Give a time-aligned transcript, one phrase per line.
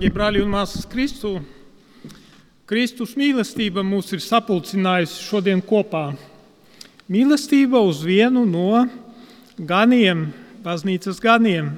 [0.00, 1.30] Darbie brāļi un māsas Kristu,
[2.64, 6.14] Kristus mīlestība mūs ir sapulcinājusi šodien kopā.
[7.04, 8.86] Mīlestība uz vienu no
[9.58, 10.22] ganiem,
[10.64, 11.68] baznīcas ganiem.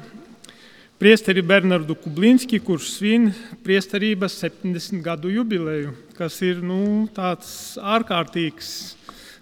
[1.03, 3.27] Priesteri Bernardu Kublinski, kurš svin
[3.67, 8.69] priesterības 70 gadu jubileju, kas ir nu, tāds ārkārtīgs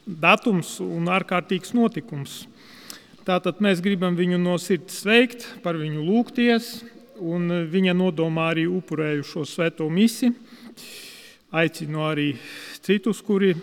[0.09, 2.47] datums un ārkārtīgs notikums.
[3.29, 6.73] Tātad mēs gribam viņu no sirds sveikt, par viņu lūgties,
[7.21, 10.33] un viņa nodomā arī upurējušo svēto misi.
[11.51, 12.33] Aicinu arī
[12.83, 13.55] citus, kuri,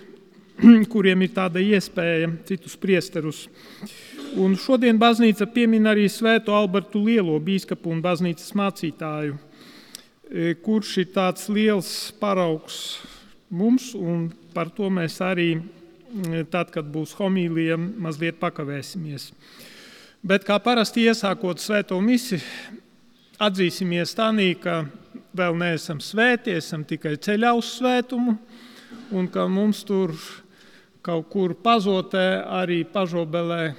[0.93, 3.45] kuriem ir tāda iespēja, citus priesterus.
[4.37, 9.37] Un šodien baznīca piemin arī Svēto Albertu Lielo, biskupu un baznīcas mācītāju,
[10.65, 12.99] kurš ir tāds liels paraugs
[13.49, 15.61] mums, un par to mēs arī,
[16.51, 19.31] tad, kad būs homīlija, mazliet pakavēsimies.
[20.27, 22.41] Bet kā parasti iesākot svēto misiju,
[23.37, 24.85] atzīsimies tā, ka
[25.37, 28.37] vēl neesam svēti, esam tikai ceļā uz svētumu,
[29.13, 30.15] un ka mums tur
[31.05, 33.75] kaut kur pazotē, arī pažobelē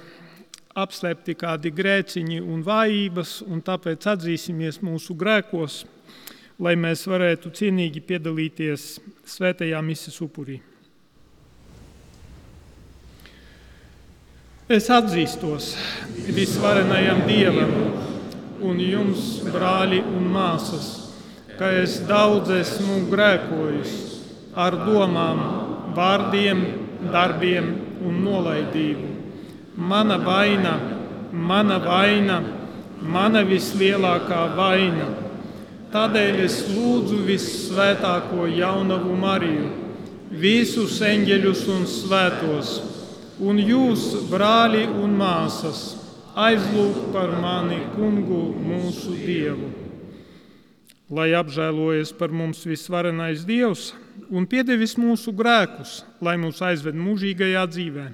[0.79, 5.83] apslēpti kādi grēciņi un vājības, un tāpēc atzīsimies mūsu grēkos,
[6.59, 10.59] lai mēs varētu cienīgi piedalīties svētajā misijas upurī.
[14.69, 15.71] Es atzīstos
[16.29, 17.71] visvarenajam Dievam
[18.65, 20.89] un jums, brāļi un māsas,
[21.59, 23.95] ka es daudz esmu grēkojis
[24.55, 25.41] ar domām,
[25.95, 26.63] vārdiem,
[27.11, 27.73] darbiem
[28.05, 29.09] un nolaidību.
[29.75, 30.75] Mana vaina,
[31.31, 32.39] mana vaina,
[33.01, 35.09] mana vislielākā vaina.
[35.89, 39.69] Tādēļ es lūdzu visvētāko jaunavu Mariju,
[40.29, 42.73] visus eņģeļus un svētos,
[43.41, 45.98] un jūs, brāļi un māsas,
[46.37, 49.69] aizlūgt par mani, kungu, mūsu dievu.
[51.09, 53.93] Lai apžēlojas par mums visvarenais dievs
[54.29, 58.09] un piedevis mūsu grēkus, lai mūs aizved mūžīgajā dzīvē.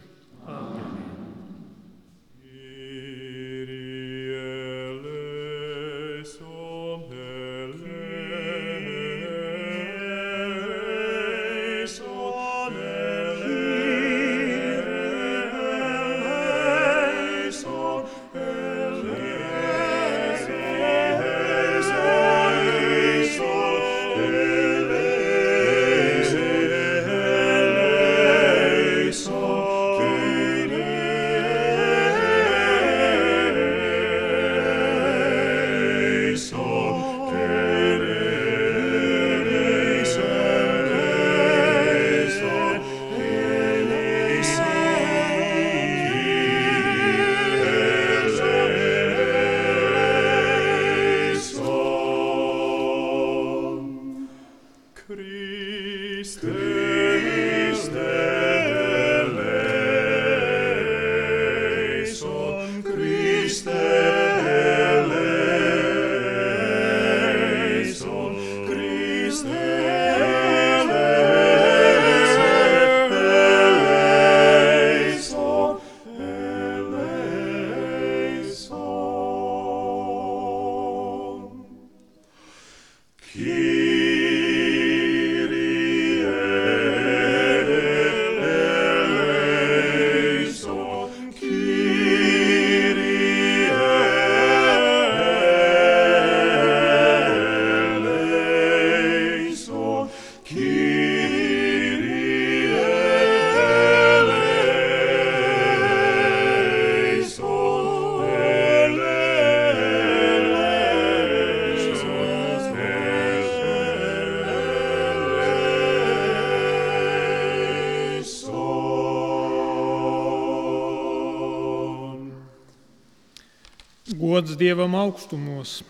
[124.35, 125.81] Gods Dievam augstumos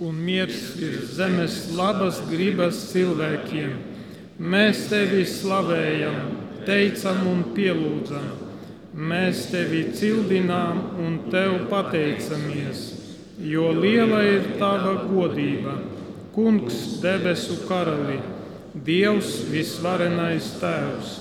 [0.00, 3.74] un miers ir zemes labas gribas cilvēkiem.
[4.40, 6.16] Mēs tevi slavējam,
[6.64, 8.24] teicam un pielūdzam.
[9.12, 12.86] Mēs tevi cildinām un tev pateicamies,
[13.52, 15.76] jo liela ir tava godība.
[16.32, 18.16] Kungs, debesu karali,
[18.72, 21.16] Dievs visvarenais Tēvs,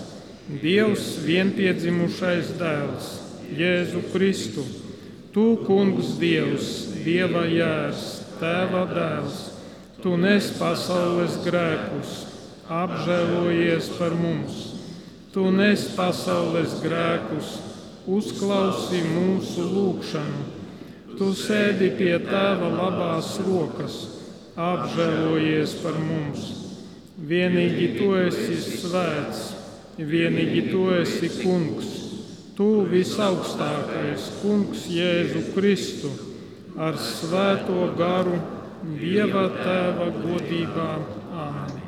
[0.64, 3.18] Dievs vienpiedzimušais dēls,
[3.52, 4.79] Jēzu Kristu Tu,
[5.70, 6.74] kungs, Dievs,
[7.06, 8.10] Dieva jērs,
[8.42, 9.40] Tēva dēls,
[10.00, 12.12] Tu nes pasaules grēkus,
[12.72, 14.60] apžēlojies par mums.
[15.34, 17.50] Tu nes pasaules grēkus,
[18.08, 20.46] uzklausī mūsu lūgšanu.
[21.20, 24.00] Tu sēdi pie tēva labās rokas,
[24.56, 26.48] apžēlojies par mums.
[27.20, 29.50] Vienīgi tu esi svēts,
[30.00, 31.99] vienīgi tu esi kungs.
[32.60, 36.10] Tu visaugstākais kungs Jēzu Kristu
[36.76, 38.34] ar svēto garu
[39.00, 40.88] Dieva tēva godībā.
[41.40, 41.86] Āmen.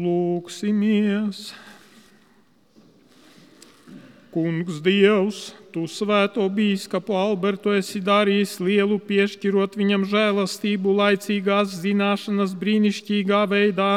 [0.00, 1.50] Lūksimies!
[4.32, 5.42] Kungs Dievs,
[5.76, 13.92] tu svēto bīskapu Albertu esi darījis lielu piešķirot viņam žēlastību, laicīgās zināšanas brīnišķīgā veidā,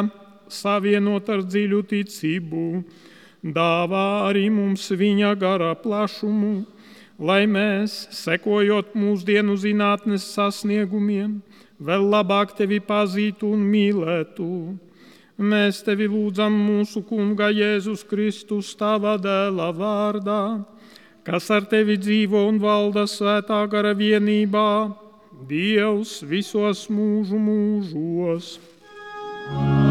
[0.51, 2.67] savienot ar dziļu ticību.
[3.43, 6.53] Dāvā arī mums viņa gara plašumu
[7.19, 11.41] lai mēs, sekojot mūsdienu zinātnes sasniegumiem,
[11.79, 14.49] vēl labāk tevi pazītu un mīlētu.
[15.43, 20.63] Mēs tevi lūdzam mūsu Kunga Jēzus Kristus, tava dēla vārdā,
[21.25, 24.99] kas ar tevi dzīvo un valda svētā gara vienībā,
[25.43, 28.53] Dievs visos mūžu mūžos.
[29.49, 29.82] gudrības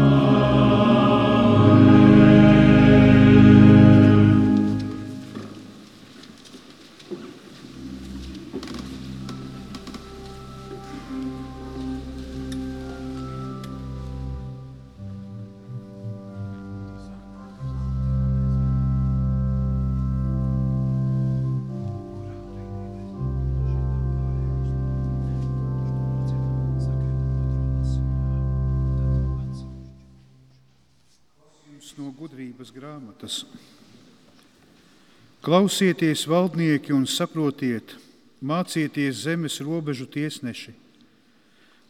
[35.43, 37.97] Klausieties, valdnieki, un saprotiet,
[38.39, 40.71] mācieties zemes robežu tiesneši.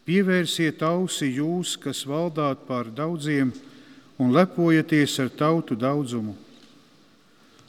[0.09, 3.51] Pievērsiet ausi jūs, kas valdāt pār daudziem,
[4.17, 6.33] un lepojaties ar tautu daudzumu.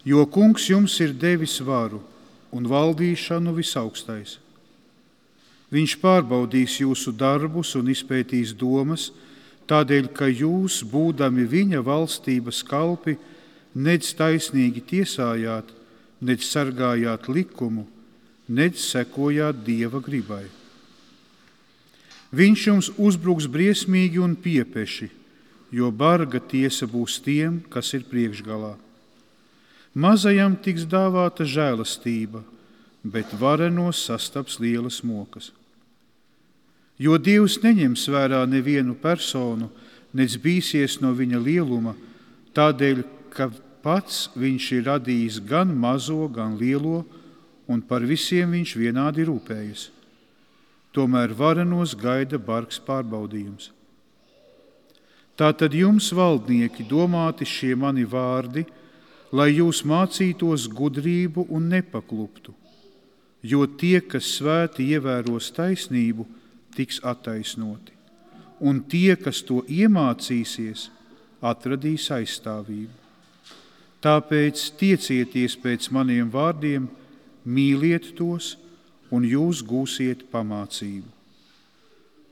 [0.09, 2.01] Jo kungs jums ir devis varu
[2.49, 4.39] un valdīšanu visaugstais.
[5.69, 9.11] Viņš pārbaudīs jūsu darbus un izpētīs domas,
[9.69, 13.19] tādēļ, ka jūs, būdami viņa valstības kalpi,
[13.75, 15.71] nedz taisnīgi tiesājāt,
[16.25, 17.87] nedz sargājāt likumu,
[18.49, 20.47] nedz sekojāt dieva gribai.
[22.35, 25.11] Viņš jums uzbruks briesmīgi un piepeši,
[25.75, 28.75] jo barga tiesa būs tiem, kas ir priekšgalā.
[29.95, 32.43] Mazajam tiks dāvāta žēlastība,
[33.05, 35.53] bet varenos sastaps lielas mokas.
[36.99, 39.69] Jo Dievs neņems vērā nevienu personu,
[40.15, 41.95] nec bīsies no viņa lieluma,
[42.55, 43.03] tādēļ,
[43.35, 43.51] ka
[43.85, 47.05] pats viņš ir radījis gan mazo, gan lielo,
[47.69, 49.89] un par visiem viņš vienādi rūpējas.
[50.95, 53.73] Tomēr varenos gaida bargs pārbaudījums.
[55.35, 58.63] Tātad jums, valdnieki, domāti šie mani vārdi,
[59.35, 62.55] lai jūs mācītos gudrību un nepakluptu,
[63.43, 66.29] jo tie, kas svēti ievēros taisnību,
[66.79, 67.91] tiks attaisnoti,
[68.63, 70.87] un tie, kas to iemācīsies,
[71.43, 73.04] atradīs aizstāvību.
[74.05, 76.91] Tāpēc tiecieties pēc maniem vārdiem,
[77.49, 78.55] mīliet tos,
[79.09, 81.09] un jūs gūsiet pamācību.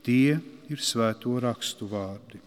[0.05, 0.37] Tie
[0.69, 2.41] ir svēto rakstu vārdi.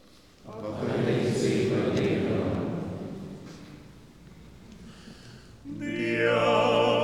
[5.80, 6.95] Dievs,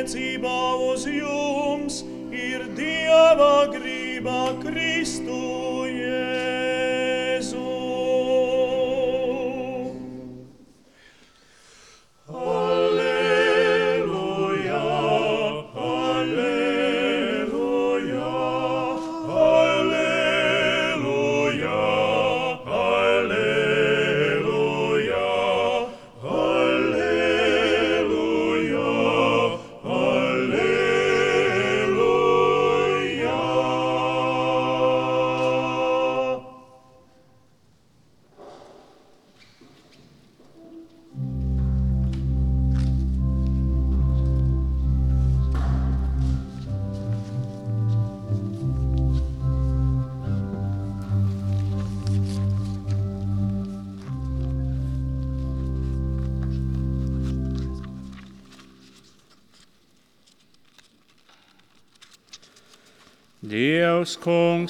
[0.00, 0.40] Dievs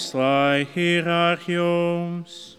[0.01, 2.57] kungs, lai ir ar jums!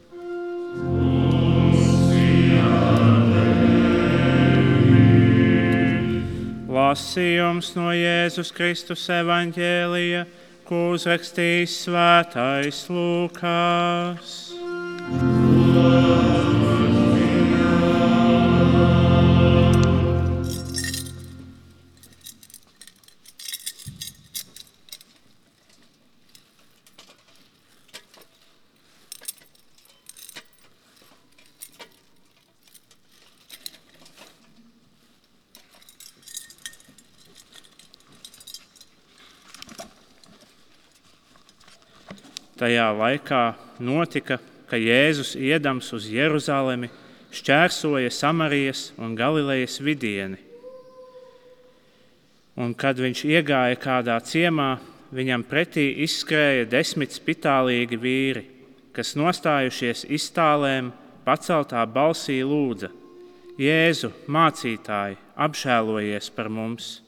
[6.71, 10.25] Lasījums no Jēzus Kristus evaņģēlija,
[10.65, 14.37] ko uzrakstījis svētais Lūkās.
[42.71, 43.39] Tajā laikā
[43.83, 44.37] notika,
[44.71, 46.87] ka Jēzus iedams uz Jeruzalemi
[47.35, 50.39] šķērsoja Samarijas un Galilejas vidieni.
[52.55, 54.69] Un, kad viņš iegāja kādā ciemā,
[55.11, 58.45] viņam pretī izskrēja desmit spitālīgi vīri,
[58.95, 60.93] kas nostājušies iztālēm,
[61.27, 62.87] paceltā balsī lūdza:
[63.59, 67.01] Jēzu, mācītāji, apžēlojies par mums!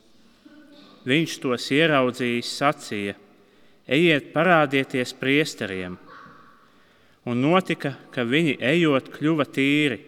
[1.07, 3.21] Viņš tos ieraudzījis, sacīja:
[3.87, 5.97] ejiet, parādieties priesteriem.
[7.23, 9.99] Un notika, ka viņi ejot, kļuva tīri,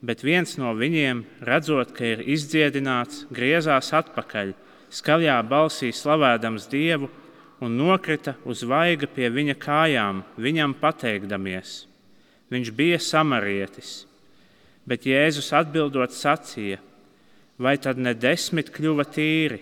[0.00, 4.54] bet viens no viņiem, redzot, ka ir izdziedināts, griezās atpakaļ,
[4.92, 7.10] skaļā balsī slavējams Dievu
[7.60, 11.84] un nokrita uz vaiga pie viņa kājām, viņam pateikdamies.
[12.52, 14.04] Viņš bija samarietis,
[14.86, 16.78] bet Jēzus atbildot sacīja:
[17.58, 19.58] Vai tad ne desmit kļuva tīri,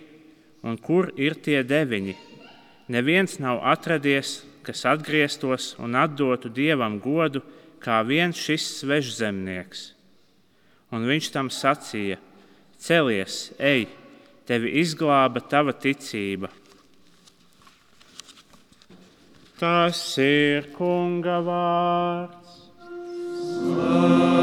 [0.61, 2.34] un kur ir tie deviņi?
[2.87, 7.41] Neviens nav atradies, kas atgrieztos un atdotu dievam godu,
[7.81, 9.87] kā viens šis svežzemnieks.
[10.93, 12.19] Un viņš tam sacīja:
[12.77, 13.87] Celies, ej,
[14.45, 16.51] tevi izglāba tava ticība.
[19.57, 22.55] Tas ir kunga vārds.
[23.41, 24.34] Slāv!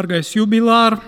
[0.00, 1.02] Dārgais jubilārs,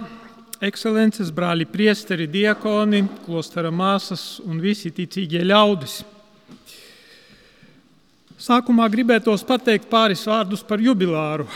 [0.60, 5.94] ekscelences, brāļi, priesteri, diakoni, klostera māsas un visi ticīgie ļaudis.
[8.36, 11.48] Sākumā gribētos pateikt pāris vārdus par jubilāru.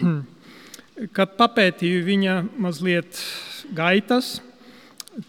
[1.16, 3.22] Kad papētīju viņa mazliet
[3.70, 4.40] gaitas,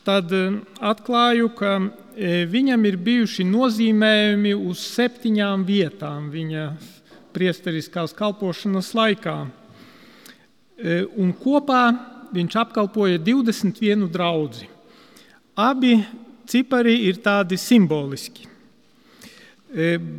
[0.02, 6.70] tad eh, atklāju, ka eh, viņam ir bijuši nozīmējumi uz septiņām vietām viņa
[7.38, 9.42] priesteriskās kalpošanas laikā.
[10.82, 11.84] Eh, un kopā
[12.34, 14.66] viņš apkalpoja 21 draugu.
[15.54, 16.00] Abi
[16.50, 18.48] cipari ir tādi simboliski.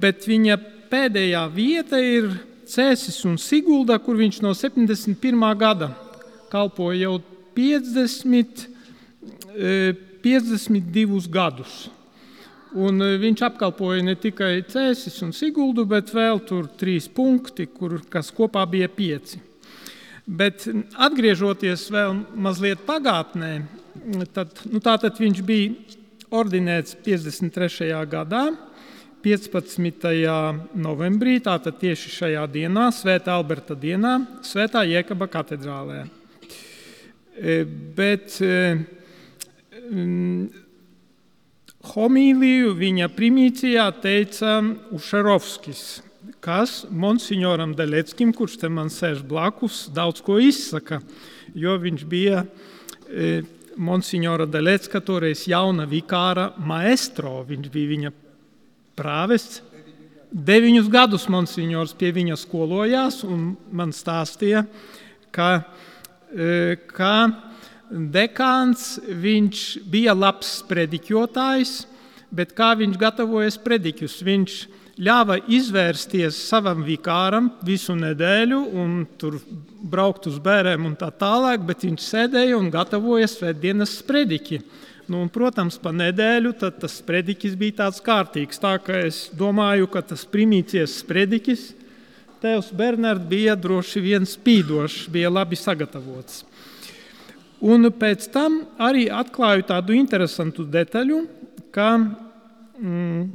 [0.01, 0.57] Bet viņa
[0.93, 2.31] pēdējā vieta ir
[2.69, 5.43] Cēsis un Sigulda, kur viņš no 71.
[5.59, 5.91] gada
[6.53, 7.19] kalpoja jau
[7.57, 8.69] 50
[10.23, 11.91] 52 gadus.
[12.73, 18.31] Un viņš apkalpoja ne tikai Cēsis un Siguldu, bet vēl tur trīs punkti, kur, kas
[18.33, 19.52] kopā bija pieci.
[20.27, 23.53] Bet atgriežoties vēl mazliet pagātnē,
[24.33, 25.99] tad, nu, tātad viņš bija
[26.33, 27.91] ordinēts 53.
[28.09, 28.45] gadā,
[29.23, 30.07] 15.
[30.79, 36.05] novembrī, tātad tieši šajā dienā, Svētā Alberta dienā, Svētā Jēkaba katedrālē.
[37.99, 38.41] Bet
[39.93, 40.47] Mm,
[41.93, 44.61] homīliju viņa primīcijā teica
[44.95, 46.03] Ušarovskis,
[46.43, 50.99] kas monsignoram Deleckim, kurš te man sēž blakus, daudz ko izsaka,
[51.55, 53.45] jo viņš bija e,
[53.79, 58.13] monsignora Delecka, toreiz jauna vikāra maestro, viņš bija viņa
[58.99, 59.63] prāvests.
[60.33, 64.65] Deviņus gadus monsignors pie viņa skolojās un man stāstīja,
[65.31, 65.49] ka,
[66.35, 67.15] e, ka
[67.93, 71.83] dekāns, viņš bija labs prediķotājs,
[72.35, 74.23] bet kā viņš gatavojas prediķus?
[74.27, 74.63] Viņš
[75.03, 79.41] ļāva izvērsties savam vikāram visu nedēļu, un tur
[79.83, 84.61] braukt uz bērniem un tā tālāk, bet viņš sēdēja un gatavoja svētdienas sprediķi.
[85.11, 88.61] Nu, un, protams, pa nedēļu tas sprediķis bija tāds kārtīgs.
[88.63, 91.65] Tā kā es domāju, ka tas primīcies sprediķis,
[92.43, 96.45] tevs Bernards bija droši vien spīdošs, bija labi sagatavots.
[97.63, 101.21] Un pēc tam arī atklāju tādu interesantu detaļu,
[101.75, 103.27] ka mm,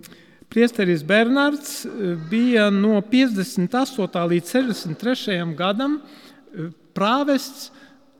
[0.50, 4.28] Priesteris Bernards eh, bija no 58.
[4.32, 5.40] līdz 63.
[5.58, 7.72] gadam eh, prāvests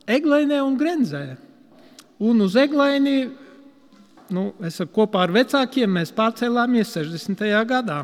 [0.08, 1.36] Eglēnē un Grenzē.
[2.24, 3.28] Un uz Eglēni
[4.32, 4.44] nu,
[4.94, 7.44] kopā ar vecākiem mēs pārcēlāmies 60.
[7.68, 8.02] gadā.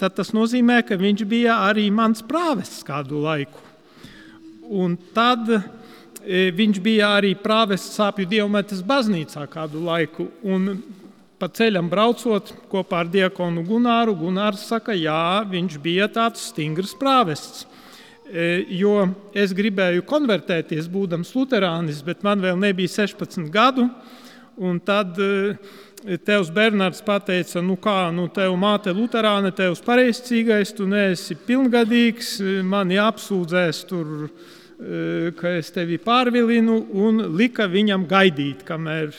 [0.00, 3.60] Tad tas nozīmē, ka viņš bija arī mans prāvests kādu laiku.
[4.64, 5.50] Un tad
[6.24, 10.30] E, viņš bija arī prāvests sāpju dievmetas baznīcā kādu laiku.
[10.40, 10.80] Un
[11.44, 17.66] pa ceļam braucot kopā ar diakonu Gunāru, Gunārs saka, jā, viņš bija tāds stingrs prāvests.
[18.24, 19.02] E, jo
[19.36, 23.90] es gribēju konvertēties, būdams luterānis, bet man vēl nebija 16 gadu.
[24.56, 25.52] Un tad e,
[26.24, 32.88] Tevs Bernards teica, nu kā, nu tev māte Lutāna, tevs pareizcīgais, tu neesi pilngadīgs, man
[32.88, 34.30] jāapsūdzēs tur
[34.74, 39.12] Eh, ka es tevi pārvilinu, un lika viņam gaidīt, kamēr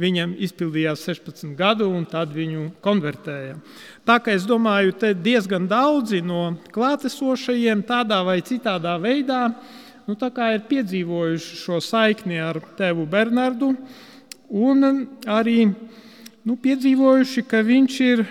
[0.00, 3.56] viņam izpildījās 16 gadu, un tad viņu konvertēja.
[4.06, 9.46] Tā kā es domāju, te diezgan daudzi no klātesošajiem tādā vai citādā veidā
[10.06, 13.72] nu, ir piedzīvojuši šo saikni ar tevu Bernardu,
[14.50, 15.70] un arī
[16.44, 18.24] nu, piedzīvojuši, ka viņš ir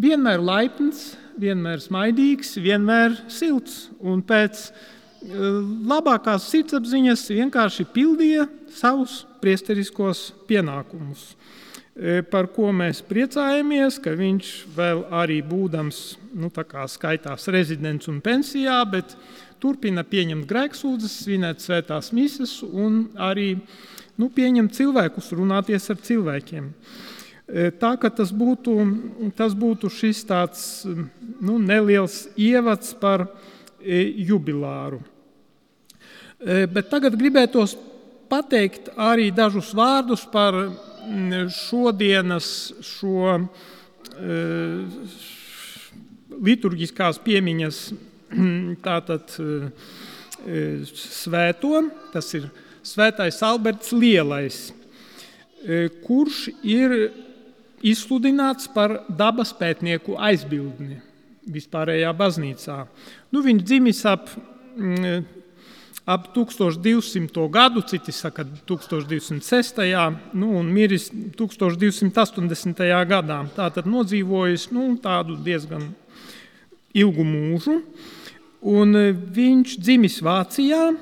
[0.00, 3.88] vienmēr laipns, vienmēr smaidīgs, vienmēr silts.
[3.98, 4.68] Un pēc
[5.24, 11.34] labākās sirdsapziņas vienkārši pildīja savus priesteriskos pienākumus,
[11.96, 16.50] e, par ko mēs priecājamies, ka viņš vēl arī būdams nu,
[16.88, 19.16] skaitās rezidents un pensijā, bet
[19.60, 23.56] turpina pieņemt grēksūdzes, svinēt svētās misijas un arī
[24.18, 26.68] nu, pieņemt cilvēkus, runāties ar cilvēkiem.
[27.48, 28.76] E, tā ka tas būtu,
[29.36, 33.28] tas būtu šis tāds nu, neliels ievads par
[33.80, 35.02] e, jubilāru.
[36.44, 37.72] Bet tagad gribētos
[38.28, 40.58] pateikt arī dažus vārdus par
[41.54, 42.48] šodienas
[42.84, 43.38] šo
[46.44, 47.80] liturģiskās piemiņas
[48.86, 49.32] tātad,
[50.92, 52.50] svēto, tas ir
[52.84, 54.58] Svētais Alberts Lielais,
[56.04, 56.92] kurš ir
[57.84, 61.00] izsludināts par dabas pētnieku aizbildni
[61.48, 62.82] vispārējā baznīcā.
[63.32, 64.28] Nu, viņš dzimis ap
[66.04, 67.48] ap 1200.
[67.50, 69.76] gadu, citi saka 1206.
[70.32, 72.84] Nu, un miris 1280.
[73.08, 73.40] gadā.
[73.56, 75.88] Tātad nodzīvojis nu, tādu diezgan
[76.94, 77.80] ilgu mūžu.
[78.64, 80.94] Un e, viņš dzimis Vācijā,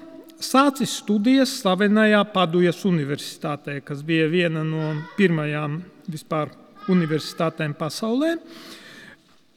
[0.43, 5.79] sācis studijas slavenajā Padujas Universitātē, kas bija viena no pirmajām
[6.11, 6.51] vispār
[6.91, 8.35] universitātēm pasaulē.
[8.35, 8.81] E,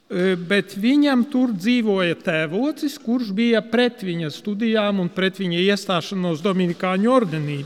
[0.10, 7.12] bet viņam tur dzīvoja tēvocis, kurš bija pret viņa studijām un pret viņa iestāšanos Dominikāņu
[7.12, 7.64] ordenī.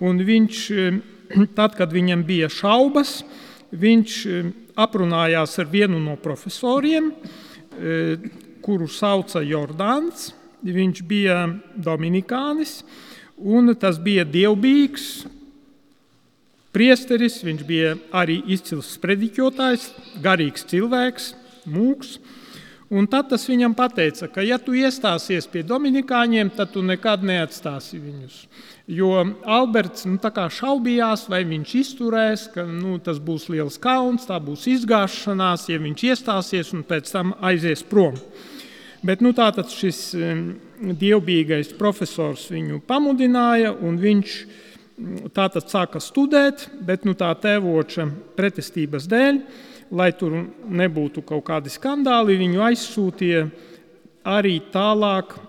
[0.00, 0.62] Un viņš,
[1.58, 3.20] tad, kad viņam bija šaubas,
[3.68, 4.18] viņš
[4.78, 7.12] aprunājās ar vienu no profesoriem,
[8.64, 10.32] kuru sauca Jordāns.
[10.58, 11.44] Viņš bija
[11.78, 12.80] Dominikānis,
[13.38, 15.26] un tas bija dievbijīgs
[16.74, 17.38] priesteris.
[17.46, 19.92] Viņš bija arī izcils sprediķotājs,
[20.24, 21.30] garīgs cilvēks,
[21.70, 22.18] mūks.
[22.88, 28.00] Un tad tas viņam teica, ka, ja tu iestāsies pie Dominikāņiem, tad tu nekad neatstāsi
[28.00, 28.46] viņus.
[28.88, 29.10] Jo
[29.44, 35.68] Alberts nu, šaubījās, vai viņš izturēs, ka nu, tas būs liels kauns, tā būs izgāšanās,
[35.68, 38.16] ja viņš iestāsies un pēc tam aizies prom.
[39.04, 40.16] Bet nu, tātad šis
[40.80, 44.38] dievbijīgais profesors viņu pamudināja, un viņš
[45.36, 49.42] tātad sāka studēt, bet nu, tā tēvoča pretestības dēļ
[49.90, 50.34] lai tur
[50.68, 53.44] nebūtu kaut kādi skandāli, viņu aizsūtīja
[54.28, 55.40] arī tālāk e,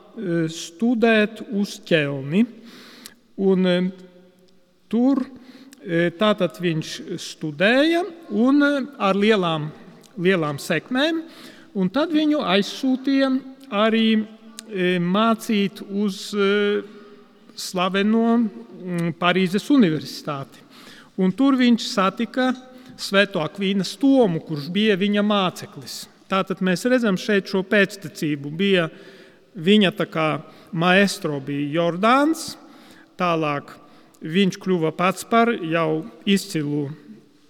[0.51, 2.45] studēt uz ķelni.
[3.43, 3.77] Un e,
[4.91, 9.69] tur e, tātad viņš studēja un ar lielām,
[10.19, 11.23] lielām sekmēm,
[11.75, 13.33] un tad viņu aizsūtīja
[13.69, 14.07] arī
[15.01, 16.27] mācīt uz
[17.57, 18.25] slaveno
[19.17, 20.61] Parīzes universitāti.
[21.19, 22.51] Un tur viņš satika
[22.99, 26.01] Svēto Akvīnas Tomu, kurš bija viņa māceklis.
[26.29, 28.51] Tātad mēs redzam šeit šo pēctecību.
[28.53, 28.89] Bija
[29.55, 29.91] viņa
[30.71, 32.57] maestro bija Jordāns,
[33.17, 33.71] tālāk
[34.19, 36.89] viņš kļuva pats par jau izcilu,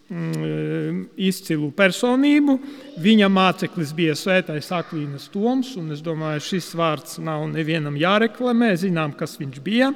[0.10, 2.60] mm, izcilu personību.
[3.02, 8.76] Viņa māceklis bija Svētais Akvīnas Toms, un es domāju, šis vārds nav nevienam jāreklamē.
[8.78, 9.92] Zinām, kas viņš bija.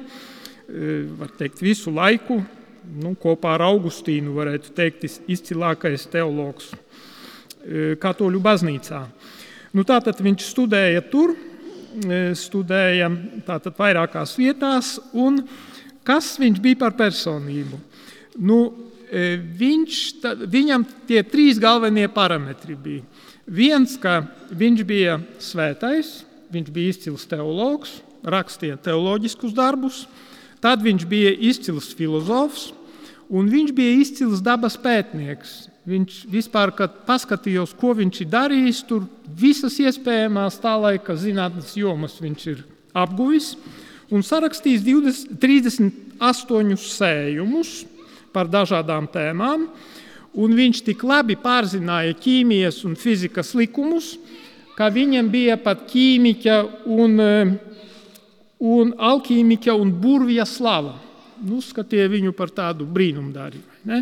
[0.66, 2.42] Var teikt, visu laiku
[3.00, 9.02] nu, kopā ar Augustīnu, varētu teikt, izcilākais teologs e, Katoļu baznīcā.
[9.74, 13.10] Nu, tātad viņš studēja tur, e, studēja
[13.46, 15.42] tātad vairākās vietās, un
[16.06, 17.80] kas viņš bija par personību?
[18.38, 18.60] Nu,
[19.08, 23.04] e, viņš, tā, viņam tie trīs galvenie parametri bija.
[23.44, 24.22] Viens, ka
[24.56, 26.22] viņš bija svētais,
[26.54, 30.04] viņš bija izcils teologs, rakstīja teoloģiskus darbus,
[30.64, 32.70] Tad viņš bija izcils filozofs,
[33.28, 35.66] un viņš bija izcils dabas pētnieks.
[35.84, 42.16] Viņš vispār, kad paskatījos, ko viņš ir darījis, tur visas iespējamās tā laika zinātnes jomas
[42.22, 42.62] viņš ir
[42.96, 43.50] apguvis
[44.08, 47.74] un sarakstījis 20, 38 sējumus
[48.32, 49.68] par dažādām tēmām.
[50.34, 54.14] Un viņš tik labi pārzināja ķīmijas un fizikas likumus,
[54.74, 56.56] ka viņam bija pat ķīmiķa
[56.90, 57.20] un
[58.64, 60.96] un alķīmiķa un burvija slava.
[61.44, 64.00] Nu, skatīja viņu par tādu brīnumdārību.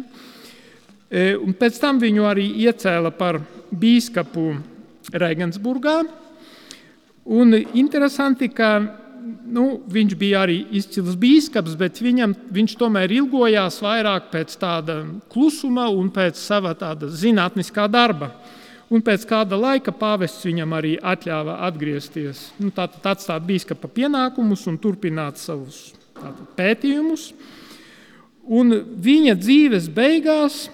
[1.12, 3.40] E, un pēc tam viņu arī iecēla par
[3.72, 4.52] bīskapu
[5.12, 6.02] Regensburgā.
[7.32, 8.74] Un interesanti, ka
[9.22, 15.88] nu, viņš bija arī izcils biskups, bet viņam, viņš tomēr ilgojās vairāk pēc tāda klusuma
[15.92, 18.32] un pēc sava zinātniskā darba.
[18.92, 24.76] Un pēc kāda laika pāvests viņam arī atļāva atgriezties, nu, tātad atstāt biskupa pienākumus un
[24.82, 27.30] turpināt savus tātad, pētījumus.
[28.52, 30.66] Un viņa dzīves beigās,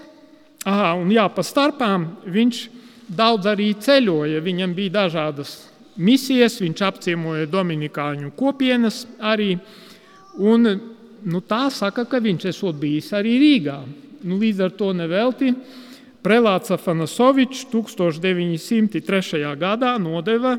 [0.67, 2.63] aha, un jā, pa starpām viņš
[3.07, 4.43] daudz arī ceļoja.
[4.43, 5.55] Viņam bija dažādas
[5.95, 9.55] misijas, viņš apciemoja Dominikāņu kopienas arī.
[10.43, 10.73] Un,
[11.23, 13.79] nu, tā saka, ka viņš esot bijis arī Rīgā.
[14.27, 15.53] Nu, līdz ar to nevelti
[16.19, 19.39] Prelāts Afanasovičs 1903.
[19.55, 20.57] gadā nodeva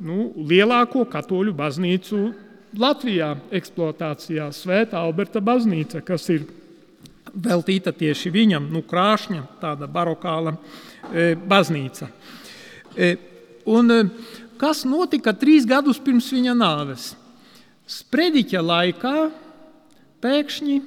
[0.00, 2.20] nu, lielāko katoļu baznīcu
[2.80, 6.46] Latvijā eksploatācijā, Svētā Alberta baznīca, kas ir
[7.32, 12.08] veltīta tieši viņam, nu, krāšņa, tāda barokāla e, baznīca.
[12.96, 13.12] E,
[13.68, 14.00] un, e,
[14.60, 17.10] kas notika trīs gadus pirms viņa nāves?
[17.84, 19.16] Sprediķa laikā
[20.24, 20.78] pēkšņi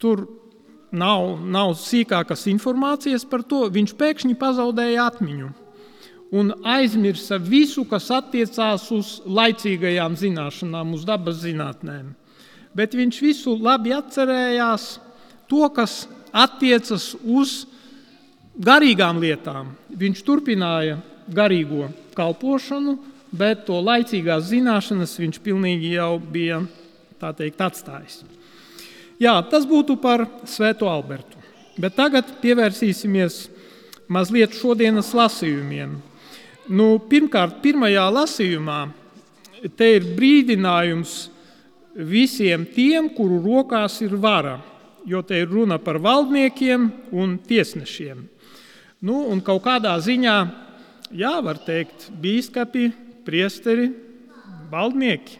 [0.00, 0.24] tur
[0.92, 5.50] nav, nav sīkākas informācijas par to, viņš pēkšņi pazaudēja atmiņu
[6.32, 12.14] un aizmirsa visu, kas attiecās uz laicīgajām zināšanām, uz dabas zinātnēm.
[12.72, 14.94] Bet viņš visu labi atcerējās
[15.50, 17.66] to, kas attiecas uz
[18.56, 19.74] garīgām lietām.
[19.92, 22.96] Viņš turpināja garīgo kalpošanu,
[23.32, 26.64] bet to laicīgās zināšanas viņš pilnīgi jau bija
[27.20, 28.22] teikt, atstājis.
[29.22, 31.38] Jā, tas būtu par Svēto Albertu.
[31.78, 33.44] Bet tagad pievērsīsimies
[34.10, 35.94] mazliet šodienas lasījumiem.
[36.72, 38.80] Nu, pirmkārt, pirmajā lasījumā
[39.78, 41.14] te ir brīdinājums
[41.94, 44.56] visiem tiem, kuru rokās ir vara,
[45.06, 48.26] jo te ir runa par valdniekiem un tiesnešiem.
[49.06, 50.36] Nu, un kaut kādā ziņā,
[51.14, 52.90] jā, var teikt, biskupi,
[53.26, 53.90] priesteri,
[54.72, 55.38] valdnieki.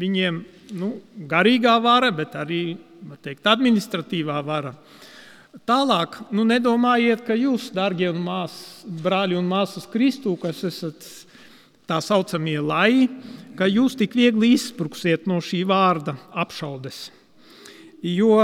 [0.00, 0.42] Viņiem
[0.76, 0.94] nu,
[1.28, 2.76] garīgā vara, bet arī
[3.22, 4.74] teikt, administratīvā vara.
[5.64, 8.10] Tālāk, nu, nedomājiet, ka jūs, darbie
[9.02, 11.06] brāļi un māsas Kristū, kas esat
[11.88, 13.06] tā saucamie lai,
[13.56, 17.06] ka jūs tik viegli izspruksiet no šī vārda apšaudes.
[18.02, 18.42] Jo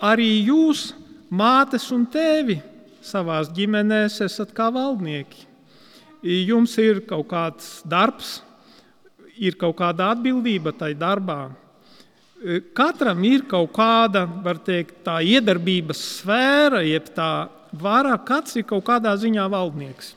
[0.00, 0.94] arī jūs,
[1.28, 2.62] mātes un tēvi,
[3.04, 5.46] savā ģimenēs esat kā valdnieki.
[6.22, 8.38] Jums ir kaut kāds darbs,
[9.38, 11.52] ir kaut kāda atbildība tai darbā.
[12.76, 18.84] Katram ir kaut kāda, var teikt, tā iedarbības sfēra, jeb tā vara, katrs ir kaut
[18.86, 20.12] kādā ziņā valdnieks.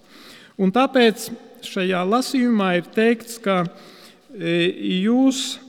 [0.62, 1.32] Un tāpēc
[1.66, 4.54] šajā lasījumā ir teikts, ka e,
[5.02, 5.60] jūs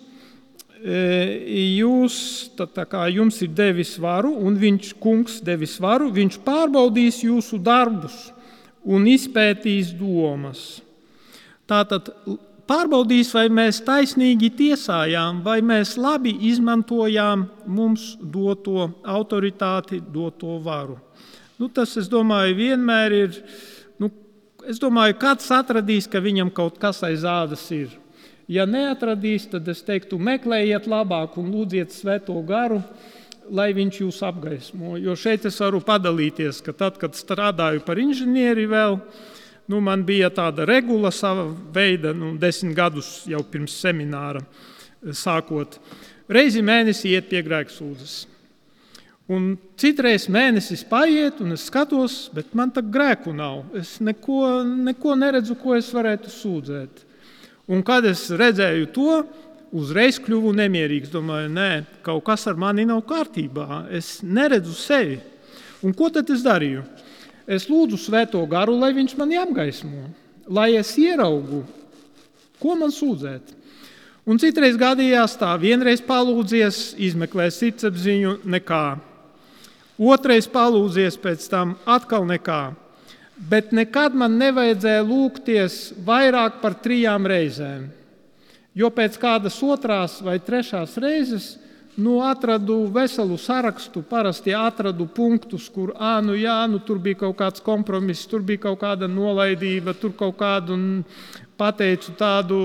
[0.82, 7.22] jūs, tā, tā kā jums ir devis varu, un viņš, kungs, devis varu, viņš pārbaudīs
[7.22, 8.32] jūsu darbus
[8.82, 10.82] un izpētīs domas.
[11.70, 12.10] Tātad
[12.68, 20.98] pārbaudīs, vai mēs taisnīgi tiesājām, vai mēs labi izmantojām mums doto autoritāti, doto varu.
[21.58, 23.40] Nu, tas, es domāju, vienmēr ir.
[24.00, 24.10] Nu,
[24.66, 27.92] es domāju, kāds atradīs, ka viņam kaut kas aiz ādas ir.
[28.50, 32.80] Ja neatradīs, tad es teiktu, meklējiet labāk un lūdziet svēto garu,
[33.52, 34.96] lai viņš jūs apgaismo.
[34.98, 38.98] Jo šeit es varu padalīties, ka tad, kad strādāju par inženieri vēl,
[39.70, 44.42] nu, man bija tāda regula sava veida, nu, desmit gadus jau pirms semināra
[45.02, 45.78] sākot.
[46.32, 48.20] Reizi mēnesī iet pie grēksūdzes.
[49.32, 53.62] Un citreiz mēnesis paiet, un es skatos, bet man tā grēku nav.
[53.78, 57.04] Es neko, neko neredzu, ko es varētu sūdzēt.
[57.72, 59.20] Un kad es redzēju to,
[59.72, 61.12] uzreiz kļuvu nemierīgs.
[61.12, 61.70] Domāju, nē,
[62.04, 63.86] kaut kas ar mani nav kārtībā.
[63.94, 65.20] Es neredzu sevi.
[65.82, 66.84] Un ko tad es darīju?
[67.52, 70.06] Es lūdzu Svēto garu, lai viņš mani apgaismo,
[70.48, 71.62] lai es ieraugu,
[72.62, 73.58] ko man sūdzēt.
[74.24, 78.84] Un citreiz gadījās tā, vienreiz palūdzies, izmeklēs sirdsapziņu, nekā.
[79.98, 82.62] Otrais palūdzies, pēc tam atkal nekā
[83.48, 87.88] bet nekad man nevajadzēja lūgties vairāk par trijām reizēm.
[88.74, 91.56] Jo pēc kādas otrās vai trešās reizes
[91.96, 97.36] nu, atradu veselu sarakstu, parasti atradu punktus, kur ā, nu, jā, nu, tur bija kaut
[97.40, 100.78] kāds kompromiss, tur bija kaut kāda nolaidība, tur kaut kādu
[101.60, 102.60] pateicu tādu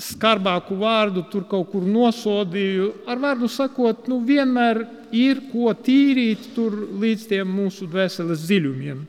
[0.00, 2.92] skarbāku vārdu, tur kaut kur nosodīju.
[3.10, 9.02] Ar vārdu sakot, nu, vienmēr ir ko tīrīt līdz tiem mūsu dvēseles dziļumiem.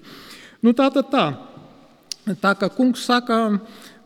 [0.61, 1.27] Nu, tā tad tā.
[2.41, 3.37] Tā kā kungs saka,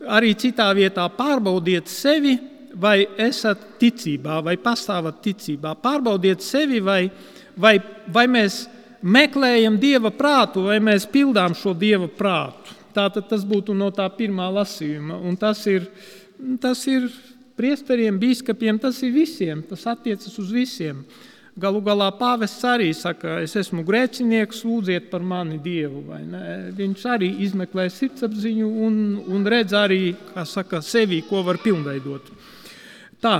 [0.08, 2.36] arī citā vietā pārbaudiet sevi,
[2.80, 5.74] vai esat ticībā, vai pastāvat ticībā.
[5.82, 7.06] Pārbaudiet sevi, vai,
[7.56, 7.78] vai,
[8.12, 8.64] vai mēs
[9.02, 12.74] meklējam dieva prātu, vai mēs pildām šo dieva prātu.
[12.96, 15.18] Tātad tas būtu no tā pirmā lasījuma.
[15.20, 15.88] Un tas ir,
[16.60, 17.10] tas ir
[17.56, 21.04] priesteriem, biskupiem, tas ir visiem, tas attiecas uz visiem.
[21.56, 26.02] Galu galā pāvests arī saka, es esmu grēcinieks, lūdziet par mani Dievu.
[26.76, 28.98] Viņš arī izmeklē sirdsapziņu un,
[29.32, 30.10] un redz arī
[30.44, 32.28] saka, sevi, ko var pilnveidot.
[33.22, 33.36] Tā,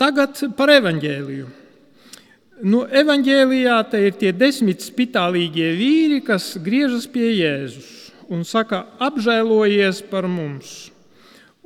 [0.00, 1.46] tagad par evaņģēliju.
[2.66, 7.92] Nu, evaņģēlijā te ir tie desmit spitālīgie vīri, kas griežas pie Jēzus
[8.32, 10.90] un saka, apžēlojies par mums.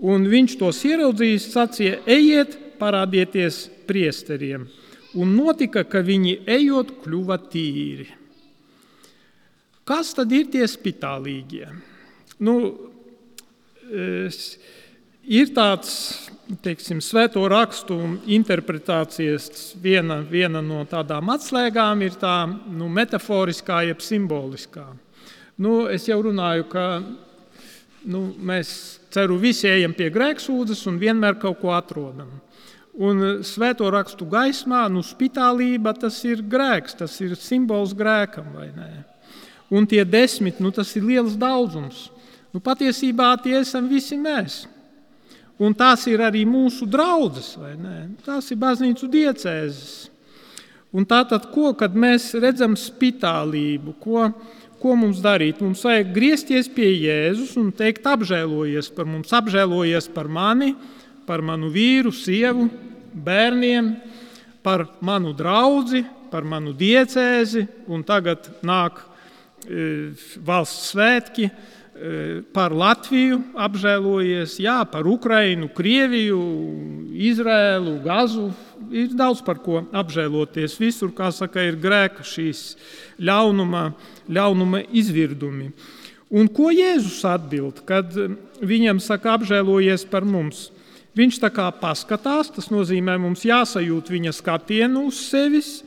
[0.00, 4.66] Un viņš tos ieraudzījis, sacīja, ejiet, parādieties priesteriem
[5.18, 8.06] un notika, ka viņi ejot, kļuva tīri.
[9.86, 11.66] Kas tad ir tie spitālīgie?
[12.46, 12.54] Nu,
[15.24, 16.30] ir tāds
[16.64, 17.96] teiksim, svēto rakstu
[18.30, 24.88] interpretācijas, viena, viena no tādām atslēgām ir tā nu, metaforiskā, jeb simboliskā.
[25.60, 26.84] Nu, es jau runāju, ka
[28.10, 28.72] nu, mēs
[29.12, 32.32] ceru visi ejam pie grēksūdzes un vienmēr kaut ko atrodam.
[33.00, 38.90] Un svēto rakstu gaismā, nu, spitālība tas ir grēks, tas ir simbols grēkam, vai ne?
[39.70, 42.08] Un tie desmit, nu, tas ir liels daudzums.
[42.50, 44.64] Nu, patiesībā tie esam visi mēs.
[45.60, 47.98] Un tās ir arī mūsu draudzes, vai ne?
[48.24, 50.08] Tās ir baznīcu diecēzes.
[50.96, 54.30] Un tātad, ko, kad mēs redzam spitālību, ko,
[54.80, 55.60] ko mums darīt?
[55.62, 60.72] Mums vajag griezties pie Jēzus un teikt, apžēlojies par mums, apžēlojies par mani,
[61.28, 62.66] par manu vīru, sievu,
[63.12, 63.92] bērniem,
[64.64, 68.98] par manu draugu, par manu diecēzi, un tagad nāk
[69.66, 70.10] e,
[70.46, 71.50] valsts svētki,
[72.54, 76.40] par Latviju apžēlojies, jā, par Ukrajinu, Krieviju,
[77.30, 78.50] Izrēlu, Gazu.
[78.90, 80.78] Ir daudz par ko apžēloties.
[80.80, 82.74] Visur, kā saka, ir grēka šīs
[83.20, 83.90] ļaunuma,
[84.26, 85.70] ļaunuma izvirdumi.
[86.30, 88.14] Un ko Jēzus atbild, kad
[88.62, 90.70] viņam saka, apžēlojies par mums?
[91.18, 95.80] Viņš tā kā paskatās, tas nozīmē, mums jāsajūt viņa skatienu uz sevis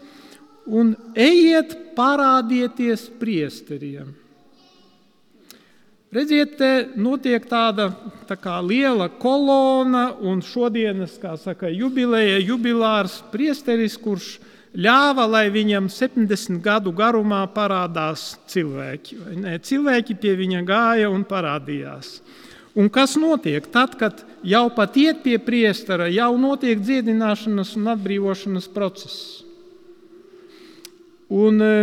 [0.68, 4.23] un ejiet, parādieties priesteriem.
[6.14, 7.88] Redziet, te notiek tāda
[8.30, 14.36] tā kā liela kolona, un šodienas, saka, jubileja, jubilārs priesteris, kurš
[14.78, 19.18] ļāva, lai viņam 70 gadu garumā parādās cilvēki.
[19.66, 22.20] Cilvēki pie viņa gāja un parādījās.
[22.78, 28.70] Un kas notiek tad, kad jau pat iet pie priestera, jau notiek dziedināšanas un atbrīvošanas
[28.74, 29.42] process?
[31.34, 31.74] Un e,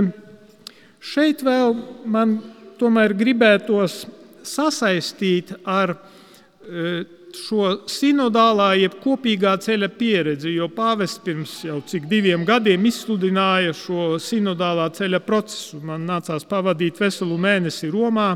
[1.02, 1.74] šeit vēl
[2.06, 2.38] man
[2.78, 4.04] tomēr gribētos
[4.46, 6.92] sasaistīt ar e,
[7.36, 14.16] šo sinodālā, jeb kopīgā ceļa pieredzi, jo pāvests pirms jau cik diviem gadiem izsludināja šo
[14.22, 15.80] sinodālā ceļa procesu.
[15.84, 18.32] Man nācās pavadīt veselu mēnesi Romā,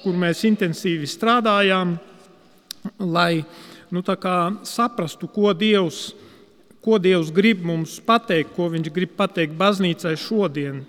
[0.00, 1.98] kur mēs intensīvi strādājām,
[3.04, 3.42] lai
[3.92, 4.02] nu,
[4.64, 6.10] saprastu, ko Dievs,
[6.80, 10.84] ko Dievs grib mums pateikt, ko Viņš grib pateikt baznīcai šodien,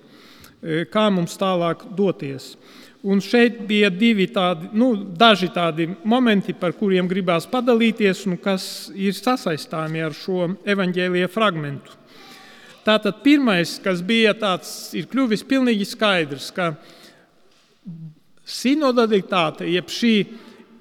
[0.61, 2.55] e, kā mums tālāk doties.
[3.01, 8.91] Un šeit bija divi tādi, nu, daži tādi momenti, par kuriem gribās padalīties, un kas
[8.93, 11.97] ir sasaistāmi ar šo evaņģēlīja fragmentu.
[12.85, 16.75] Tātad pirmais, kas bija tāds, ir kļuvis pilnīgi skaidrs, ka
[18.45, 20.15] sinodalitāte, jeb šī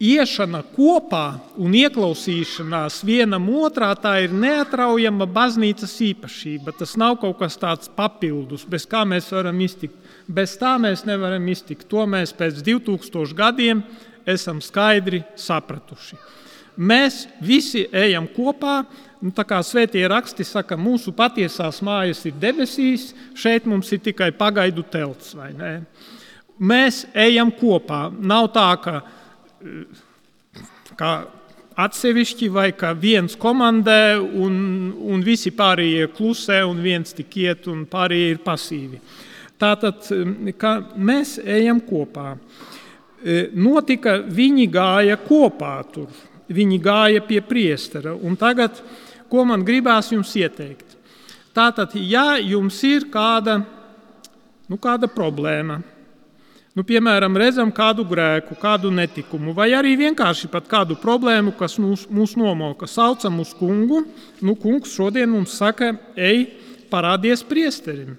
[0.00, 1.24] iešana kopā
[1.60, 6.76] un ieklausīšanās vienam otrā, tā ir neatraujama baznīcas īpašība.
[6.78, 9.96] Tas nav kaut kas tāds papildus, bez kā mēs varam iztikt.
[10.30, 11.88] Bez tā mēs nevaram iztikt.
[11.90, 13.82] To mēs pēc 2000 gadiem
[14.28, 16.18] esam skaidri sapratuši.
[16.80, 18.84] Mēs visi ejam kopā.
[19.20, 24.30] Nu, tā kā svētie raksti saka, mūsu patiesās mājas ir debesīs, šeit mums ir tikai
[24.32, 25.34] pagaidu telts.
[26.56, 28.06] Mēs ejam kopā.
[28.16, 28.94] Nav tā, ka
[30.96, 31.12] kā
[31.80, 34.54] atsevišķi, vai ka viens komandē un,
[35.12, 39.00] un visi pārējie klusē, un viens tik iet, un pārējie ir pasīvi.
[39.60, 40.06] Tātad
[40.96, 42.32] mēs ejam kopā.
[43.20, 46.08] E, notika, viņi gāja kopā tur,
[46.48, 48.14] viņi gāja pie priestera.
[48.16, 48.80] Un tagad,
[49.28, 50.96] ko man gribās jums ieteikt?
[51.52, 53.58] Tātad, ja jums ir kāda,
[54.70, 55.80] nu, kāda problēma,
[56.78, 62.36] nu, piemēram, redzam kādu grēku, kādu netikumu, vai arī vienkārši kādu problēmu, kas mūs, mūs
[62.40, 64.06] nomoka, saucam uz kungu,
[64.40, 66.46] nu, kungs šodien mums saka, ej,
[66.88, 68.16] parādies priesterim.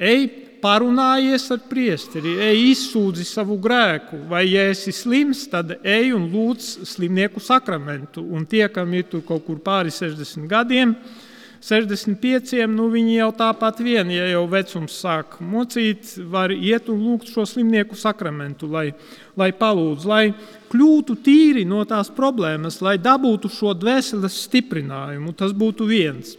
[0.00, 6.28] Ej, parunājies ar priesteri, ej, izsūdzi savu grēku, vai, ja esi slims, tad ej un
[6.32, 8.22] lūdz slimnieku sakramentu.
[8.22, 10.94] Un tie, kam ir kaut kur pāri 60 gadiem,
[11.60, 17.28] 65, nu viņi jau tāpat vien, ja jau vecums sāk mocīt, var iet un lūgt
[17.28, 18.86] šo slimnieku sakramentu, lai,
[19.36, 20.22] lai palūdz, lai
[20.72, 25.36] kļūtu tīri no tās problēmas, lai dabūtu šo dvēseles stiprinājumu.
[25.36, 26.32] Tas būtu viens.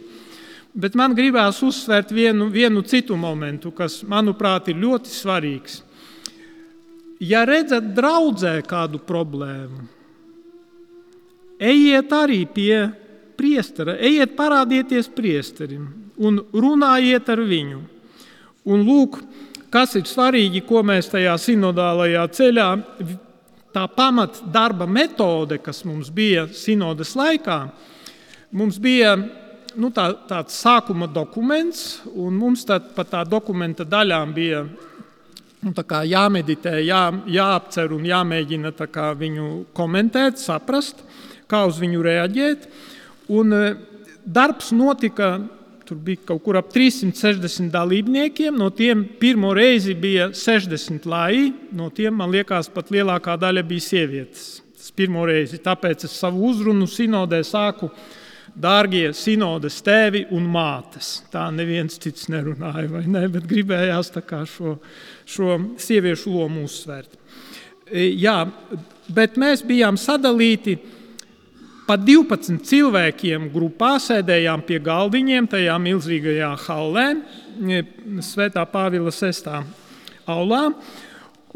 [0.72, 5.82] Bet man gribās uzsvērt vienu, vienu citu momentu, kas, manuprāt, ir ļoti svarīgs.
[7.22, 9.84] Ja redzat draudzē kādu problēmu,
[11.62, 12.78] ejiet arī pie
[13.38, 17.82] priestera, ejiet parādieties priesterim un runājiet ar viņu.
[18.72, 19.20] Un lūk,
[19.72, 22.68] kas ir svarīgi, ko mēs tajā sinodālajā ceļā,
[23.72, 27.60] tā pamatdarba metode, kas mums bija sinodas laikā,
[28.52, 29.16] mums bija
[29.76, 34.62] nu, tā, tāds sākuma dokuments, un mums pa tā dokumenta daļām bija
[35.62, 35.72] nu,
[36.08, 38.72] jāmeditē, jā, jāapcer un jāmēģina
[39.18, 41.04] viņu komentēt, saprast,
[41.46, 42.68] kā uz viņu reaģēt.
[43.32, 43.74] Un e,
[44.24, 45.38] darbs notika.
[45.82, 51.50] Tur bija kaut kur ap 360 dalībniekiem, no tiem pirmo reizi bija 60 lai.
[51.74, 54.44] No tiem, man liekas, pat lielākā daļa bija sievietes.
[54.78, 55.58] Tas pirmo reizi.
[55.60, 58.06] Tāpēc es savu uzrunu sinodē sāku uh,
[58.52, 61.22] Dārgie sinodas tēvi un mātes.
[61.32, 63.24] Tā neviens cits nerunāja, vai ne?
[63.32, 64.12] Bet gribējās
[64.50, 64.76] šo,
[65.24, 67.16] šo sieviešu lomu uzsvērt.
[67.88, 68.44] E, jā,
[69.08, 70.76] bet mēs bijām sadalīti
[71.88, 77.08] pa 12 cilvēkiem grupā, sēdējām pie galdiņiem tajā milzīgajā hallē,
[77.64, 77.82] e,
[78.20, 79.62] Svētā Pāvila sestā
[80.28, 80.66] aulā.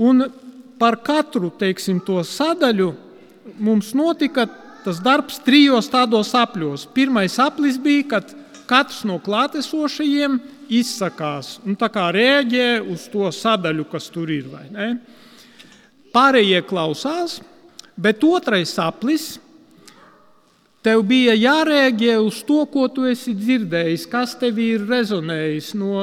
[0.01, 0.31] Un
[0.81, 2.95] par katru teiksim, to sadaļu
[3.61, 4.49] mums notika
[4.87, 6.87] tas darbs trijos tādos apļos.
[6.95, 8.35] Pirmais aplis bija, kad
[8.71, 10.39] katrs no klātesošajiem
[10.73, 11.57] izsakās,
[11.91, 14.47] kā rēģē uz to sadaļu, kas tur ir.
[16.15, 17.41] pārējie klausās,
[17.97, 19.37] bet otrais saplis.
[20.87, 25.97] Tev bija jārēģē uz to, ko tu esi dzirdējis, kas tev ir rezonējis no,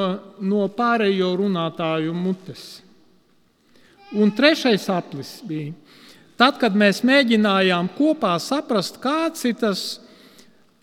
[0.44, 2.82] no pārējo runātāju mutes.
[4.12, 5.72] Un trešais saplis bija,
[6.40, 9.84] tad, kad mēs mēģinājām kopā saprast, kāds ir tas,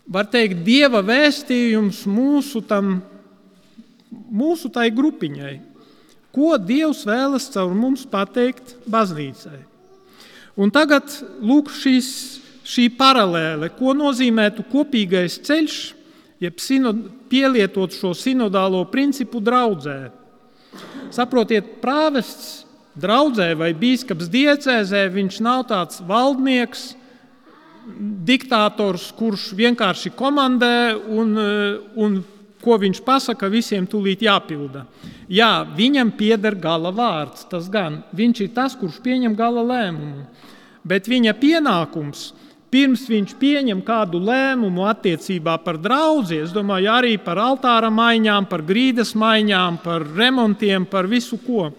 [0.08, 3.00] var teikt, dieva vēstījums mūsu, tam,
[4.10, 5.58] mūsu tai grupiņai.
[6.32, 9.58] Ko Dievs vēlas caur mums pateikt baznīcai?
[10.56, 11.12] Un tagad
[11.44, 12.08] lūk šīs,
[12.64, 15.76] šī paralēle, ko nozīmētu kopīgais ceļš,
[16.42, 20.10] jeb sinod, pielietot šo sinodālo principu draudzē.
[21.12, 22.61] Saprotiet, prāvests
[22.98, 26.92] draudzē vai bīskaps diecēzē, viņš nav tāds valdnieks,
[28.26, 31.34] diktators, kurš vienkārši komandē un,
[31.98, 32.20] un
[32.62, 34.84] ko viņš pasaka, visiem tūlīt jāpilda.
[35.32, 38.02] Jā, viņam pieder gala vārds, tas gan.
[38.14, 40.26] Viņš ir tas, kurš pieņem gala lēmumu.
[40.86, 42.30] Bet viņa pienākums,
[42.72, 48.64] pirms viņš pieņem kādu lēmumu attiecībā par draugu, es domāju, arī par altāra maiņām, par
[48.66, 51.70] grīdas maiņām, par remontiem, par visu ko.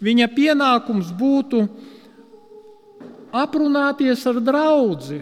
[0.00, 1.66] Viņa pienākums būtu
[3.36, 5.20] aprunāties ar draugu,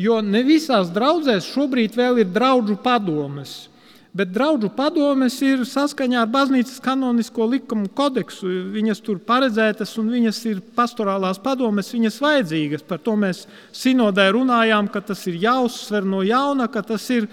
[0.00, 3.66] jo ne visās draudzēs šobrīd vēl ir draugu padomes.
[4.10, 8.48] Bet draugu padomes ir saskaņā ar baznīcas kanonisko likumu kodeksu.
[8.74, 12.82] Viņas tur paredzētas un viņas ir pastorālās padomes, viņas vajadzīgas.
[12.88, 17.28] Par to mēs sinodē runājām, ka tas ir jāuzsver no jauna, ka tas ir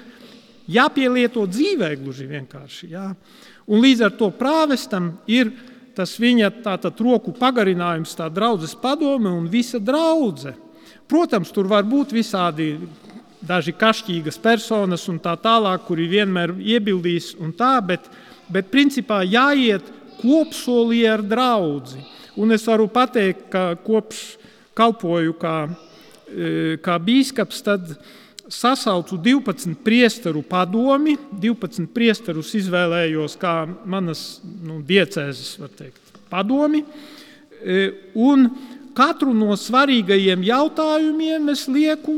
[0.70, 2.92] jāpielieto dzīvē gluži vienkārši.
[2.94, 3.08] Jā.
[3.66, 5.50] Un līdz ar to prāvestam ir
[5.98, 10.56] tas viņa tātad, roku pagarinājums, tā draudzes padome un visa draudzene.
[11.08, 12.74] Protams, tur var būt visādi
[13.48, 18.10] daži kašķīgas personas un tā tālāk, kuri vienmēr iebildīs un tā, bet,
[18.52, 19.88] bet principā jāiet
[20.20, 22.02] kopsolī ar draugu.
[22.38, 24.38] Un es varu pateikt, ka kopš
[24.78, 25.56] kalpoju kā,
[26.30, 27.96] e, kā bīskaps, tad
[28.50, 36.84] sasaucu 12 priesteru padomi, 12 priesterus izvēlējos kā manas nu, diecēzes, teikt, padomi.
[37.58, 38.48] E, un
[38.98, 42.14] katru no svarīgajiem jautājumiem es lieku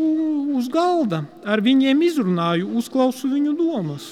[0.58, 4.10] uz galda, ar viņiem izrunāju, uzklausu viņu domas.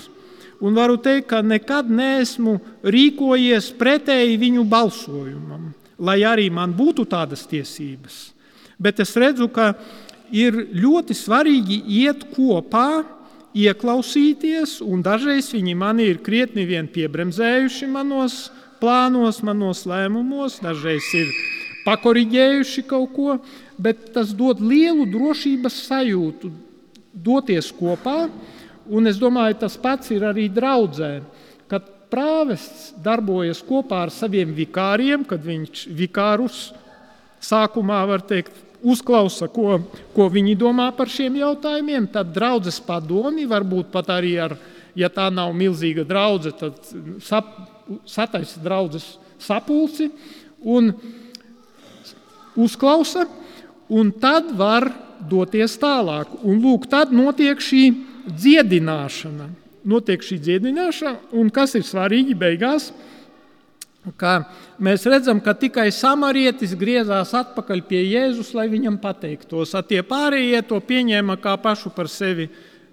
[0.58, 5.70] Un varu teikt, ka nekad neesmu rīkojies pretēji viņu balsojumam,
[6.02, 8.32] lai arī man būtu tādas tiesības.
[8.82, 9.76] Bet es redzu, ka
[10.32, 13.04] ir ļoti svarīgi iet kopā,
[13.58, 18.48] ieklausīties, un dažreiz viņi man ir krietni vien piebremzējuši manos
[18.82, 21.32] plānos, manos lēmumos, dažreiz ir
[21.88, 23.38] pakoriģējuši kaut ko,
[23.82, 26.52] bet tas dod lielu drošības sajūtu
[27.14, 28.28] doties kopā.
[28.88, 31.18] Un es domāju, tas pats ir arī draudzē.
[31.68, 36.70] Kad prāvests darbojas kopā ar saviem vikāriem, kad viņš vikārus
[37.44, 38.54] sākumā var teikt,
[38.86, 39.80] uzklausa, ko,
[40.16, 44.58] ko viņi domā par šiem jautājumiem, tad draudzes padomi varbūt pat arī ar,
[44.98, 47.54] ja tā nav milzīga draudzene, tad sap,
[48.06, 50.10] sataisa draudzes sapulci.
[50.66, 50.92] Un,
[52.58, 53.28] uzklausa,
[53.94, 54.90] un tad var
[55.30, 56.32] doties tālāk.
[56.44, 57.84] Un lūk, tad notiek šī
[58.28, 59.52] dziedināšana.
[59.88, 62.90] Notiek šī dziedināšana, un kas ir svarīgi beigās,
[64.18, 64.34] ka
[64.80, 69.74] mēs redzam, ka tikai samarietis griezās atpakaļ pie Jēzus, lai viņam pateiktos.
[69.76, 72.48] A tie pārējie to pieņēma kā pašu par sevi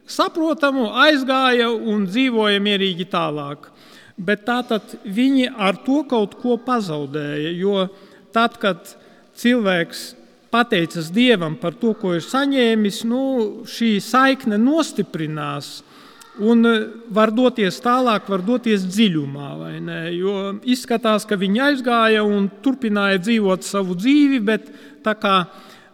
[0.07, 3.71] saprotamu, aizgāja un dzīvoja mierīgi tālāk.
[4.15, 7.89] Bet tātad viņi ar to kaut ko pazaudēja, jo
[8.35, 8.95] tad, kad
[9.39, 10.13] cilvēks
[10.55, 13.23] pateicas Dievam par to, ko ir saņēmis, nu,
[13.67, 15.81] šī saikne nostiprinās.
[16.43, 16.73] Un e,
[17.15, 19.51] var doties tālāk, var doties dziļumā.
[20.15, 24.67] Jo izskatās, ka viņi aizgāja un turpināja dzīvot savu dzīvi, bet
[25.07, 25.37] tā kā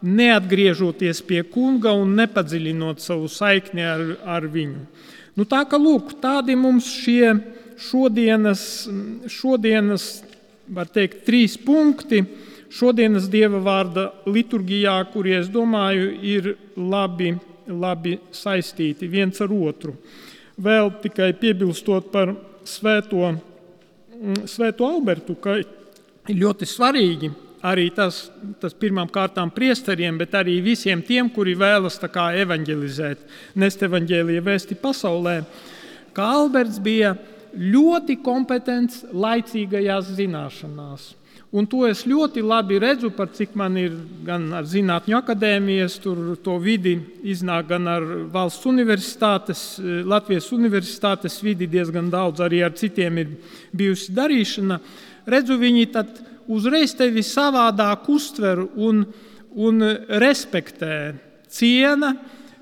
[0.01, 4.87] neatgriežoties pie kunga un nepadziļinot savu saikni ar, ar viņu.
[5.37, 7.35] Nu, tā kā lūk, tādi mums šie
[7.81, 8.63] šodienas,
[9.29, 10.09] šodienas
[10.71, 12.25] var teikt, trīs punkti
[12.71, 17.35] šodienas dieva vārda liturgijā, kuri, es domāju, ir labi,
[17.67, 19.97] labi saistīti viens ar otru.
[20.61, 22.35] Vēl tikai piebilstot par
[22.69, 25.57] svēto, mm, svēto Albertu, ka
[26.29, 27.31] ļoti svarīgi
[27.67, 28.31] arī tas,
[28.61, 33.19] tas pirmām kārtām priesteriem, bet arī visiem tiem, kuri vēlas evanģelizēt,
[33.55, 35.41] nest evanģēlīju vēsti pasaulē,
[36.13, 37.15] ka Alberts bija
[37.55, 41.15] ļoti kompetents laicīgajās zināšanās.
[41.51, 46.37] Un to es ļoti labi redzu, par cik man ir gan ar zinātņu akadēmijas, tur
[46.39, 46.93] to vidi
[47.27, 49.65] iznāk gan ar valsts universitātes,
[50.07, 53.35] Latvijas universitātes vidi diezgan daudz, arī ar citiem ir
[53.75, 54.79] bijusi darīšana.
[55.27, 59.03] Redzu, viņi tad uzreiz tevi savādāk uztver un,
[59.51, 59.83] un
[60.23, 61.17] respektē,
[61.51, 62.15] ciena,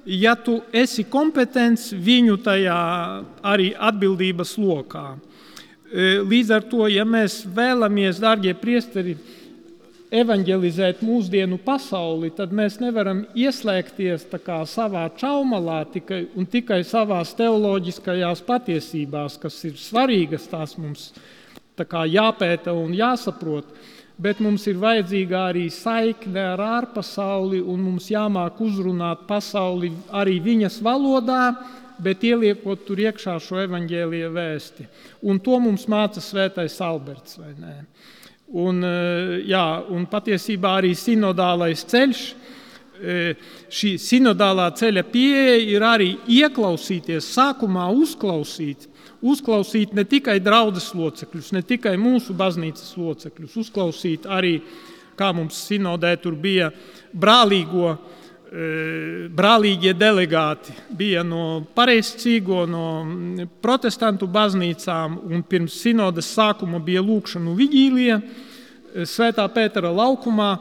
[0.08, 2.80] ja tu esi kompetents viņu tajā
[3.52, 5.10] arī atbildības lokā.
[5.12, 5.37] E,
[5.92, 9.16] līdz ar to, ja mēs vēlamies, darbie priesteri,
[10.08, 14.26] evanģelizēt mūsdienu pasauli, tad mēs nevaram ieslēgties
[14.68, 21.12] savā čaumalā tikai, un tikai savā teoloģiskajās patiesībās, kas ir svarīgas, tās mums
[21.78, 23.66] jāpēta un jāsaprot.
[24.18, 30.80] Bet mums ir vajadzīga arī saikne ar ārpasauli, un mums jāmāk uzrunāt pasauli arī viņas
[30.82, 31.52] valodā,
[32.02, 34.86] bet ieliekot tur iekšā šo evaņģēlīju vēsti.
[35.28, 37.38] Un to mums māca Svētais Alberts.
[38.48, 42.22] Un, eh, jā, un patiesībā arī sinodālais ceļš,
[43.02, 43.34] eh,
[43.68, 48.86] šī sinodālā ceļa pieeja ir arī ieklausīties, sākumā uzklausīt,
[49.22, 54.62] uzklausīt ne tikai draudzes locekļus, ne tikai mūsu baznīcas locekļus, uzklausīt arī,
[55.18, 56.72] kā mums sinodē tur bija
[57.12, 58.17] brālīgo, eh,
[58.48, 67.56] brālīgie delegāti, bija no pareizcīgo, no mm, protestantu baznīcām, un pirms sinodas sākuma bija lūkšanu
[67.58, 68.20] vigīlija,
[68.88, 70.54] Svētā Pētera laukumā,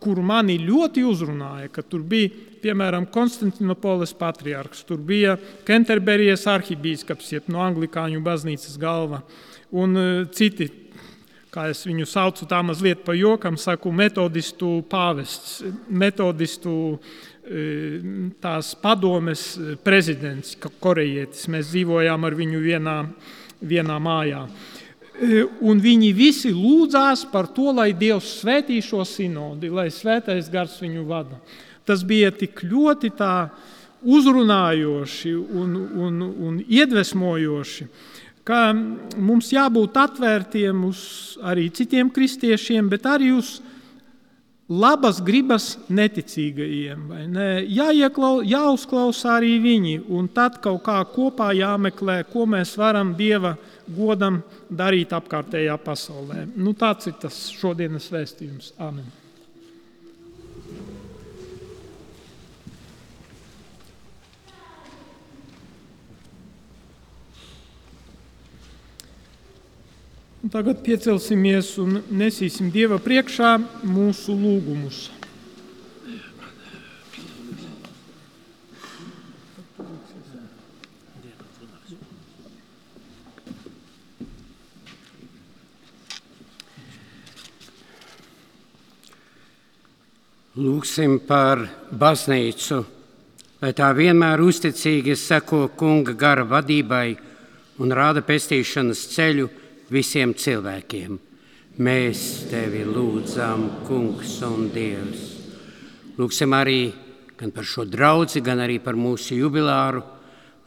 [0.00, 2.30] kur mani ļoti uzrunāja, ka tur bija
[2.62, 9.22] piemēram Konstantinopolis patriarhs, tur bija Kenterberijas arhibīskaps, jeb no anglikāņu baznīcas galva,
[9.74, 10.68] un e, citi,
[11.56, 17.64] kā es viņu saucu, tā mazliet pa jokam, saku, metodistu pāvests, metodistu e,
[18.42, 19.48] tās padomes
[19.86, 21.46] prezidents, korejietis.
[21.52, 22.96] Mēs dzīvojām ar viņu vienā,
[23.64, 24.42] vienā mājā.
[25.16, 30.76] E, un viņi visi lūdzās par to, lai Dievs svētī šo sinodi, lai svētais gars
[30.82, 31.40] viņu vada.
[31.88, 33.14] Tas bija tik ļoti
[34.06, 37.88] uzrunājoši un, un, un iedvesmojoši,
[38.46, 41.00] ka mums jābūt atvērtiem uz
[41.42, 43.56] arī citiem kristiešiem, bet arī uz
[44.66, 47.04] labas gribas neticīgajiem.
[47.30, 47.48] Ne?
[47.70, 54.40] Jāieklau, jāuzklausa arī viņi, un tad kaut kā kopā jāmeklē, ko mēs varam Dieva godam
[54.70, 56.48] darīt apkārtējā pasaulē.
[56.56, 58.74] Nu, tāds ir tas šodienas vēstījums.
[58.82, 59.25] Amen.
[70.46, 75.08] Un tagad piecelsimies un nesīsim Dieva priekšā mūsu lūgumus.
[90.54, 92.82] Lūksim par baznīcu,
[93.66, 97.06] lai tā vienmēr uzticīgi seko kunga gara vadībai
[97.82, 99.50] un rāda pestīšanas ceļu
[99.92, 101.18] visiem cilvēkiem.
[101.76, 102.20] Mēs
[102.50, 105.24] tevi lūdzam, kungs un dievs.
[106.16, 106.80] Lūksim arī
[107.36, 110.00] gan par šo draugu, gan arī par mūsu jubilāru,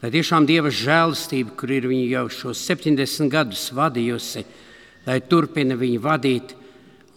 [0.00, 4.44] lai tiešām dieva žēlastība, kur ir viņa jau šos 70 gadus vadījusi,
[5.08, 6.54] lai turpina viņu vadīt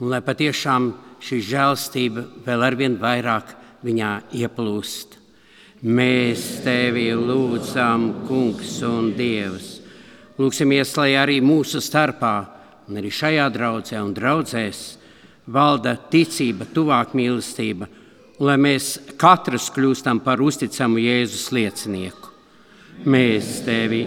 [0.01, 0.89] un lai patiešām
[1.23, 3.53] šī žēlstība vēl arvien vairāk
[3.85, 5.19] viņā ieplūst.
[5.83, 9.82] Mēs tevi lūdzam, Kungs un Dievs.
[10.39, 12.33] Lūksimies, lai arī mūsu starpā,
[12.89, 14.81] un arī šajā draudzē un draudzēs,
[15.53, 17.89] valda ticība, tuvāk mīlestība,
[18.39, 22.31] un lai mēs katrs kļūstam par uzticamu Jēzus liecinieku.
[23.09, 24.03] Mēs tevi,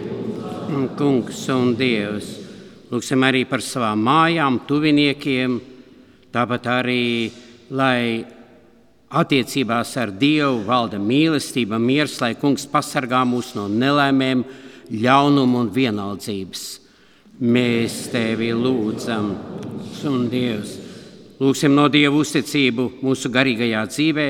[0.97, 2.29] Kungs un Dievs,
[2.91, 5.59] lūgsim arī par savām mājām, tuviniekiem,
[6.37, 7.33] Tāpat arī,
[7.73, 8.21] lai
[9.09, 14.43] attiecībās ar Dievu valda mīlestība, miers, lai Kungs pasargā mūs no nelēmēm,
[14.91, 16.65] ļaunuma un vienaldzības.
[17.47, 19.31] Mēs tevi lūdzam,
[20.09, 20.77] un Dievs,
[21.41, 24.27] lūgsim no Dieva uzticību mūsu garīgajā dzīvē,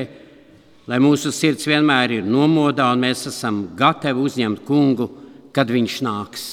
[0.91, 5.09] lai mūsu sirds vienmēr ir nomodā un mēs esam gatavi uzņemt kungu,
[5.55, 6.47] kad viņš nāks.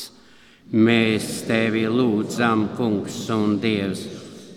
[0.74, 4.06] Mēs tevi lūdzam, kungs un Dievs.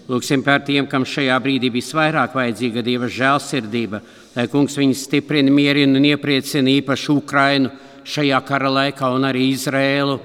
[0.08, 4.00] Lūksim par tiem, kam šajā brīdī visvairāk vajadzīga Dieva žēlsirdība,
[4.38, 7.74] lai Kungs viņus stiprina, mierina un iepriecina īpaši Ukrainu
[8.08, 10.18] šajā kara laikā un arī Izrēlu,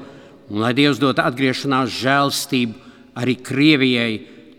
[0.51, 4.12] un lai Dievs dod atgriešanās žēlstību arī Krievijai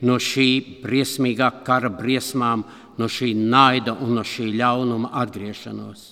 [0.04, 0.50] no šī
[0.84, 2.66] briesmīgā kara briesmām,
[2.98, 6.04] no šī naida un no šī ļaunuma atgriešanos.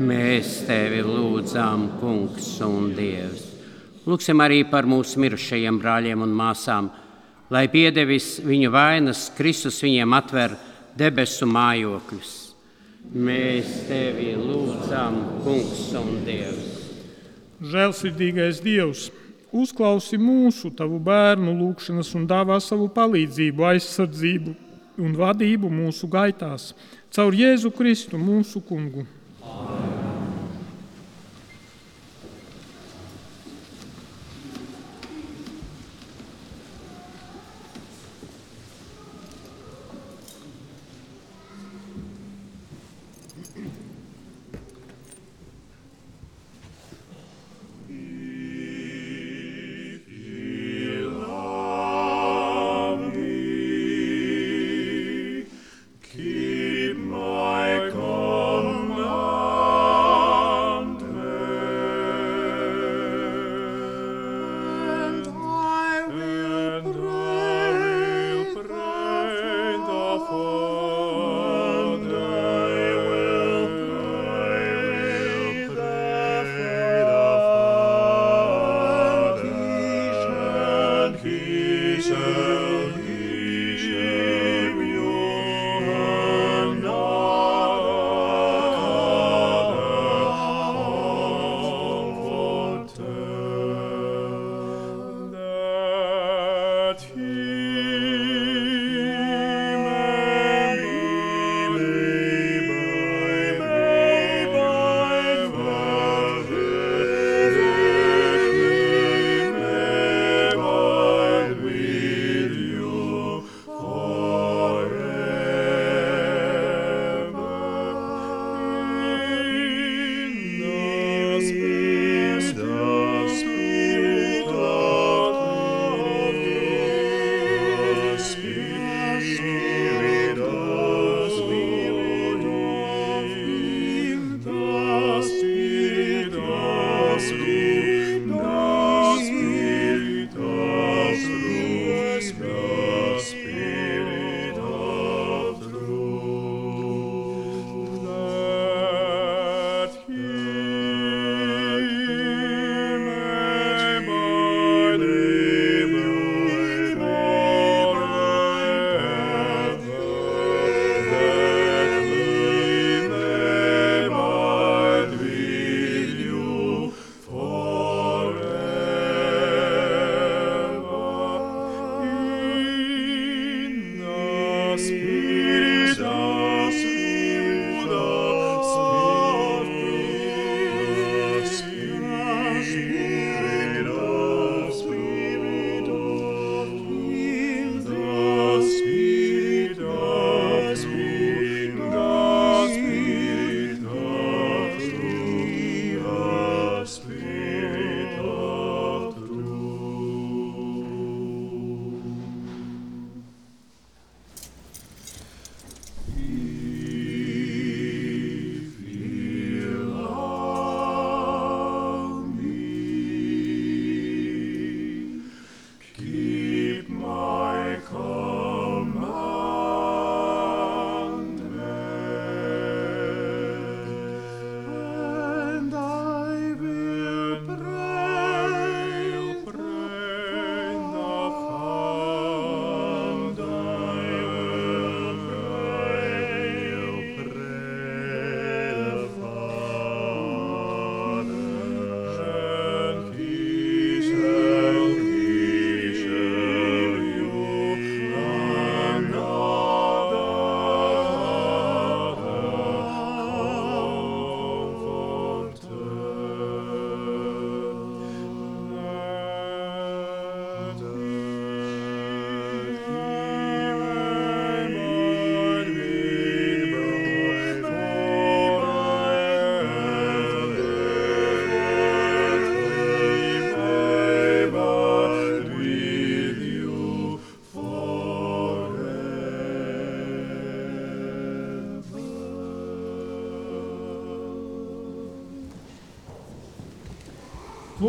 [0.00, 3.46] Mēs tevi lūdzām, Kungs un Dievs.
[4.08, 6.90] Lūksim arī par mūsu mirušajiem brāļiem un māsām
[7.50, 10.54] lai piedevis viņu vainas, Kristus viņiem atver
[10.98, 12.39] debesu mājokļus.
[13.10, 16.76] Mēs tevi lūdzam, Kungs un Dievs.
[17.58, 19.08] Žēlsirdīgais Dievs,
[19.50, 24.54] uzklausi mūsu, tavu bērnu lūgšanas un dāvā savu palīdzību, aizsardzību
[25.02, 26.70] un vadību mūsu gaitās.
[27.10, 29.08] Caur Jēzu Kristu, mūsu kungu.
[29.42, 29.99] Keep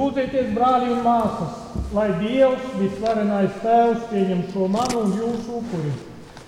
[0.01, 1.57] Lūdzieties, brāļi un māsas,
[1.93, 5.91] lai Dievs, visvarenais Tēvs, pieņem šo manu un jūsu upuri.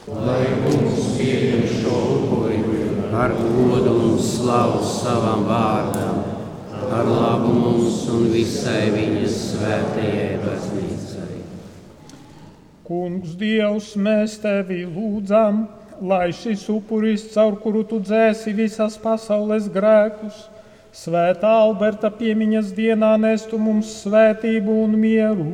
[0.09, 2.57] Lai kungs pieņem šo upuri
[3.13, 6.23] ar godu un slavu savam vārdam,
[6.97, 11.37] ar labu mums un visai viņas svētajai baznīcai.
[12.89, 15.67] Kungs, Dievs, mēs tevi lūdzam,
[16.01, 20.47] lai šis upuris, caur kuru tu dzēsi visas pasaules grēkus,
[20.93, 25.47] Svētā Alberta piemiņas dienā nestu mums svētību un mieru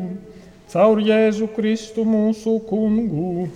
[0.68, 3.48] caur Jēzu Kristu mūsu kungu.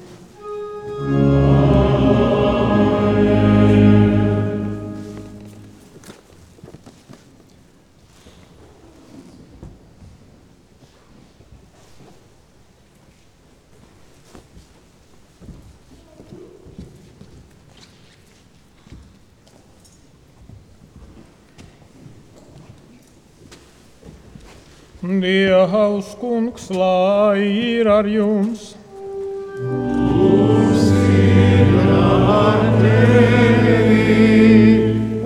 [25.53, 28.73] Dievs, kungs, lai ir ar jums!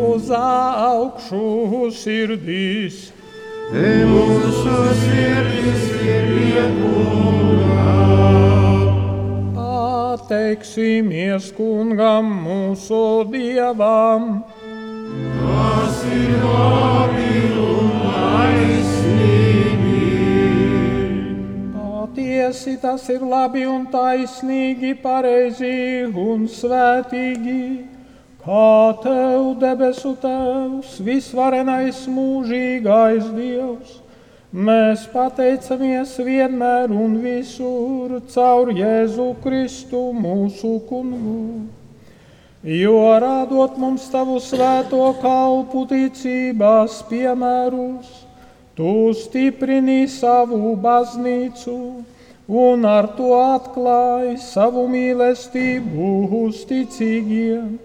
[0.10, 2.98] Uz augšu sirdīs!
[9.56, 14.44] Pateiksimies kungam mūsu dievam!
[22.48, 27.84] Patiesi tas ir labi un taisnīgi, pareizi un svētīgi,
[28.40, 28.70] kā
[29.04, 33.98] tev debesu tevs, visvarenais mūžīgais Dievs.
[34.56, 41.68] Mēs pateicamies vienmēr un visur caur Jēzu Kristu mūsu kungu.
[42.64, 48.22] Jo rādot mums tavu svēto kalpu ticībās piemērus,
[48.80, 48.94] tu
[49.28, 51.82] stiprini savu baznīcu
[52.48, 56.12] un ar to atklāji savu mīlestību
[56.48, 57.76] uzticīgiem.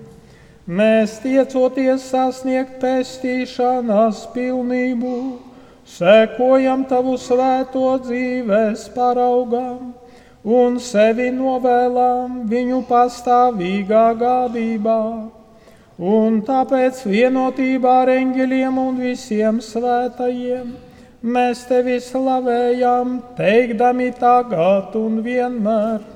[0.66, 5.16] Mēs tiecoties sasniegt pestīšanās pilnību,
[5.82, 9.90] sekojam tavu svēto dzīves paraugam
[10.46, 15.02] un sevi novēlām viņu pastāvīgā gādībā.
[16.02, 20.72] Un tāpēc vienotībā ar eņģeļiem un visiem svētajiem
[21.22, 26.11] mēs tevi slavējam, teikdami tagad un vienmēr.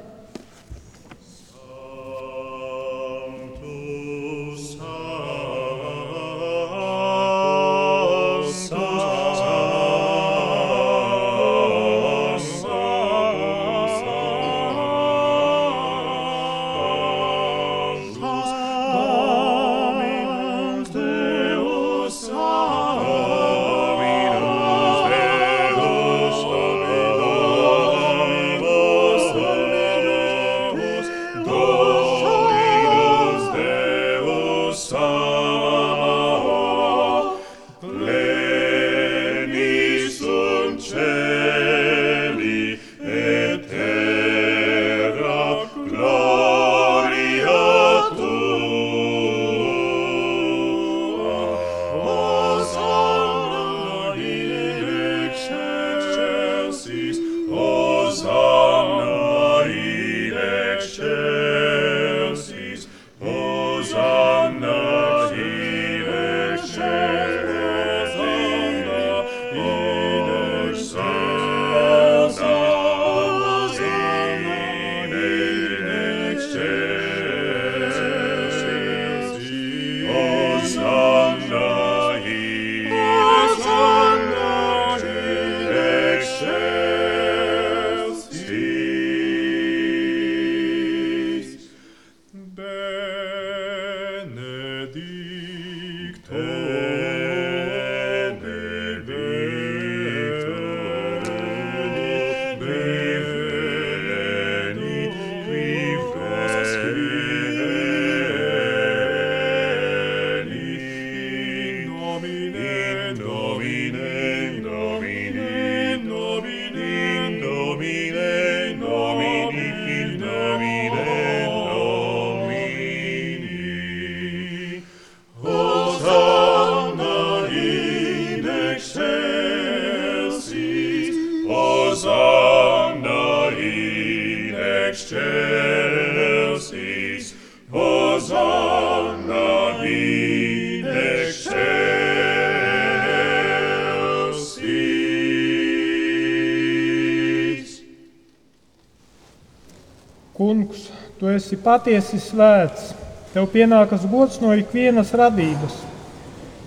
[151.67, 152.93] Patiesi svēts,
[153.35, 155.81] tev pienākas gods no ikvienas radības.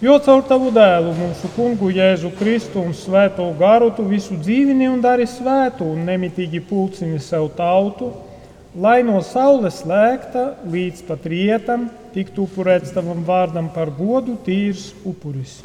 [0.04, 5.02] Jo caur tavu dēlu, mūsu kungu Jēzu Kristu un Svēto garu, tu visu dzīvini un
[5.04, 8.14] dari svētu un nemitīgi pulcini sev tautu,
[8.80, 15.60] lai no saules lēkta līdz pat rietam tiktu upurēts tavam vārdam par godu tīrs upuris.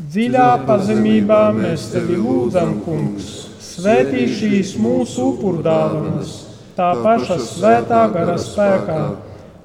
[0.00, 3.28] Dziļā pazemībā mēs tevi lūdzam, kungs,
[3.60, 6.39] svētī šīs mūsu upurdāvanas,
[6.80, 9.00] tā paša svētā gara spēkā,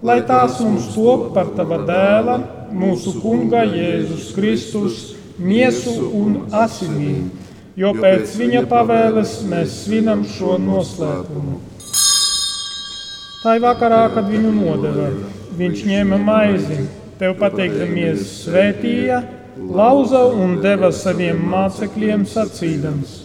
[0.03, 2.39] lai tās mums top par tava dēla,
[2.75, 4.97] mūsu kunga Jēzus Kristus,
[5.39, 7.29] miesu un asinīm,
[7.79, 11.61] jo pēc viņa pavēles mēs svinam šo noslēpumu.
[13.45, 15.11] Tā ir vakarā, kad viņu nodeva.
[15.55, 16.81] Viņš ņēma maizi,
[17.19, 19.21] tev pateikdamies, svētīja,
[19.55, 23.21] lauza un deva saviem mācekļiem sacīdams: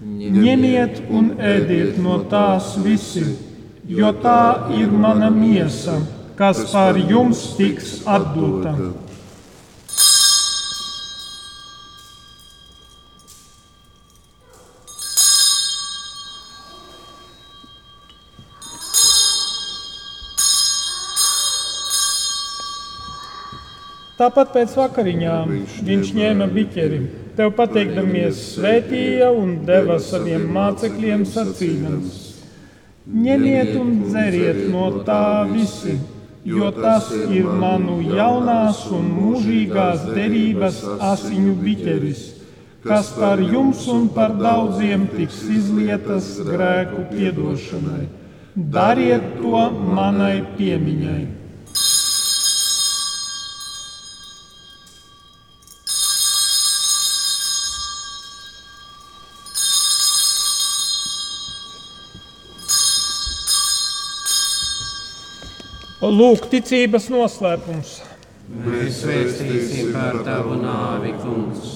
[0.00, 3.20] Ņemiet un ēdiet no tās visi,
[3.84, 5.98] jo tā ir mana miesa,
[6.38, 8.72] kas par jums tiks atdota.
[24.20, 25.52] Tāpat pēc vakariņām
[25.86, 26.96] viņš ņēma biķeri,
[27.38, 32.18] tev pateikdamies, svētīja un deva saviem mācekļiem sacīdams:
[33.08, 35.96] Ņemiet un dzeriet no tā visi,
[36.44, 42.22] jo tas ir manu jaunās un mūžīgās derības asiņu biķeris,
[42.84, 48.08] kas par jums un par daudziem tiks izlietas grēku piedošanai.
[48.52, 51.39] Dariet to manai piemiņai!
[66.00, 67.90] Lūk, ticības noslēpums.
[68.64, 71.74] Mēs vēstīsim par tavu nāvi, kungs,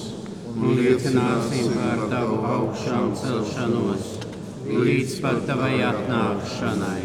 [0.49, 4.09] un liecināsim par tavu augšām celšanos
[4.65, 7.03] līdz pat tavai atnākšanai.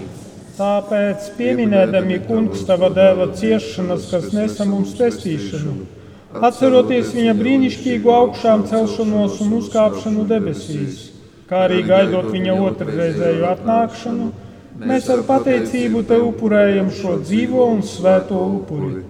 [0.56, 5.76] Tāpēc, pieminēdami kungs tava dēla ciešanas, kas nesa mums pestīšanu,
[6.40, 11.10] atceroties viņa brīnišķīgu augšām celšanos un uzkāpšanu debesīs,
[11.52, 14.32] kā arī gaidot viņa otrreizēju atnākšanu,
[14.80, 19.02] mēs ar pateicību te upurējam šo dzīvo un svēto upuri.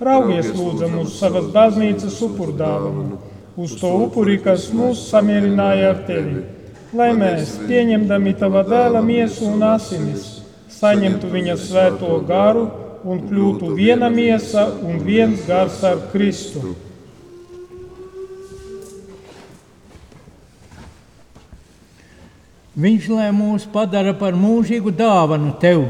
[0.00, 3.18] Raugies lūdzam uz savas baznīcas upurdāvanu,
[3.60, 6.44] uz to upuri, kas mūs samierināja ar tevi,
[6.96, 10.28] lai mēs, pieņemdami tava dēla miesu un asinis,
[10.72, 12.64] saņemtu viņa svēto garu
[13.04, 16.74] un kļūtu viena miesa un viens gars ar Kristu.
[22.80, 25.82] Viņš lai mūs padara par mūžīgu dāvanu tev,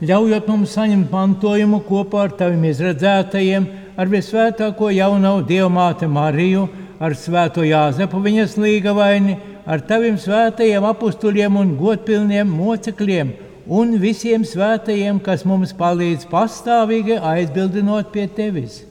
[0.00, 3.66] ļaujot mums saņemt mantojumu kopā ar taviem izredzētajiem,
[4.00, 6.64] ar visvētāko jauno dievmāti Mariju,
[7.04, 9.36] ar svēto Jāzepu viņas līgavaini,
[9.68, 13.34] ar taviem svētajiem apstuļiem un godpilniem mocekļiem
[13.68, 18.87] un visiem svētajiem, kas mums palīdz pastāvīgi aizbildinot pie tevis.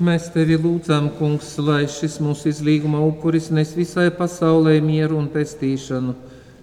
[0.00, 6.14] Mēs tevi lūdzam, Kungs, lai šis mūsu izlīguma upuris nes visai pasaulē mieru un pestīšanu.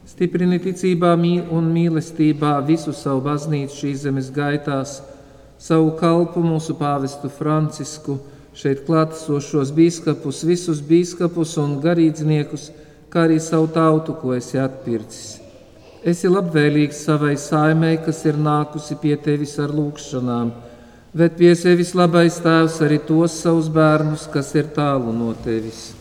[0.09, 1.11] Stiprini ticībā
[1.53, 5.03] un mīlestībā visu savu baznīcu šīs zemes gaitās,
[5.61, 8.17] savu kalpu mūsu pāvestu Francisku,
[8.57, 12.71] šeit klātesošos bīskapus, visus bīskapus un garīdzniekus,
[13.13, 15.38] kā arī savu tautu, ko esi atpircis.
[16.01, 20.55] Esi labvēlīgs savai saimei, kas ir nākusi pie tevis ar lūgšanām,
[21.18, 25.91] bet pie sevis labais tēvs arī tos savus bērnus, kas ir tālu no tevis.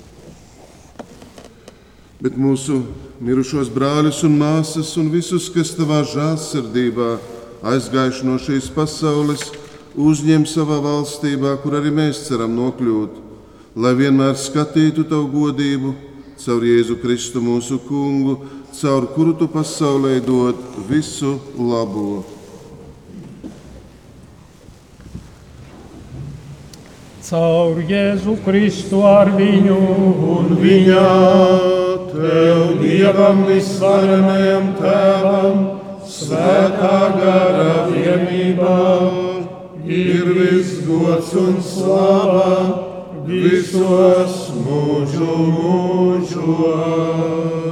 [2.21, 2.83] Bet mūsu
[3.21, 7.15] mirušos brāļus un māsas un visus, kas tavā žēlsirdībā
[7.73, 9.49] aizgājuši no šīs pasaules,
[9.97, 13.17] uzņem savā valstībā, kur arī mēs ceram nokļūt,
[13.81, 15.95] lai vienmēr skatītu tavu godību
[16.41, 18.39] caur Jēzu Kristu mūsu kungu,
[18.77, 22.36] caur kuru tu pasaulē dod visu labo.
[27.27, 29.77] Caur Jēzu Kristu ar viņu
[30.31, 31.07] un viņa
[32.13, 35.65] tev dievam visvarenajam tēvam,
[36.07, 38.79] svētā gara vienībā,
[39.91, 42.55] ir viss gods un slava
[43.27, 47.66] visos mūžu mūžos.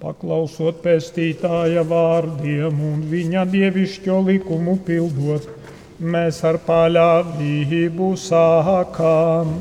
[0.00, 5.44] Paklausot pestītāja vārdiem un viņa dievišķo likumu pildot,
[6.00, 9.52] mēs ar paļāvību sākam.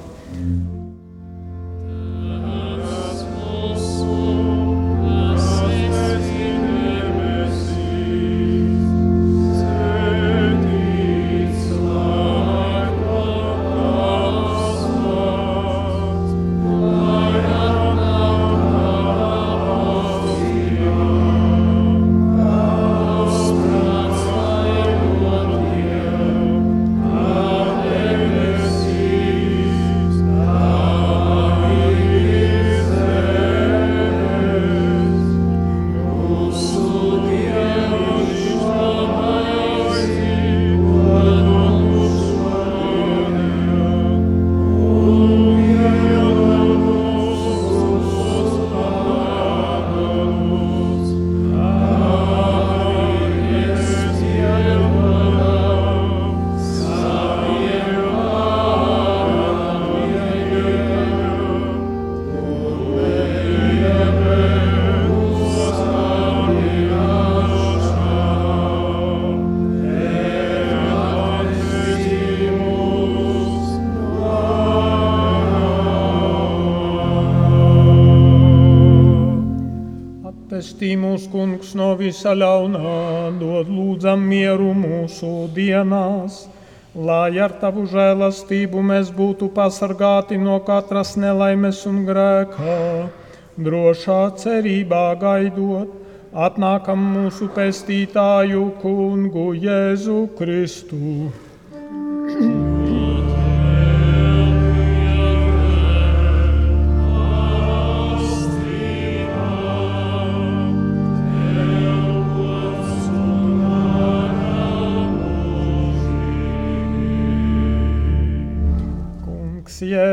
[81.70, 86.48] Kungs no visa ļaunā, dod lūdzam mieru mūsu dienās,
[86.96, 93.10] lai ar tavu žēlastību mēs būtu pasargāti no katras nelaimes un grēkā,
[93.58, 95.90] drošā cerībā gaidot,
[96.34, 101.30] atnākam mūsu pestītāju kungu Jēzu Kristu.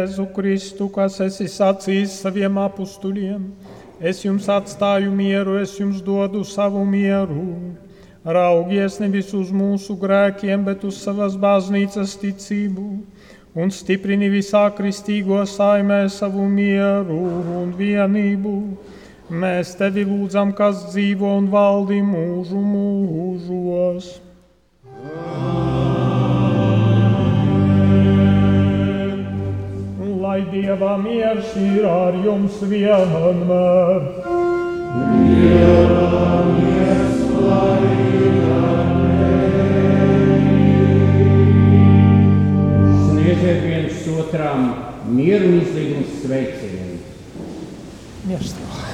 [0.06, 3.40] Jēzu Kristu, kas esi sacījis saviem apstuļiem,
[3.98, 7.74] es jums atstāju mieru, es jums dodu savu mieru.
[8.22, 12.86] Raugies nevis uz mūsu grēkiem, bet uz savas baznīcas ticību,
[13.58, 17.18] un stiprini visā kristīgo saimē savu mieru
[17.64, 18.56] un vienību.
[19.26, 24.20] Mēs tevi lūdzam, kas dzīvo un valdi mūžu mūžos.
[30.36, 34.02] Lai Dieva miers ir ar jums vienmēr.
[43.06, 44.66] Sniedziet viens otram
[45.08, 47.00] mieru un izlīgumu sveicienu.
[48.28, 48.52] Miers.
[48.60, 48.85] tollis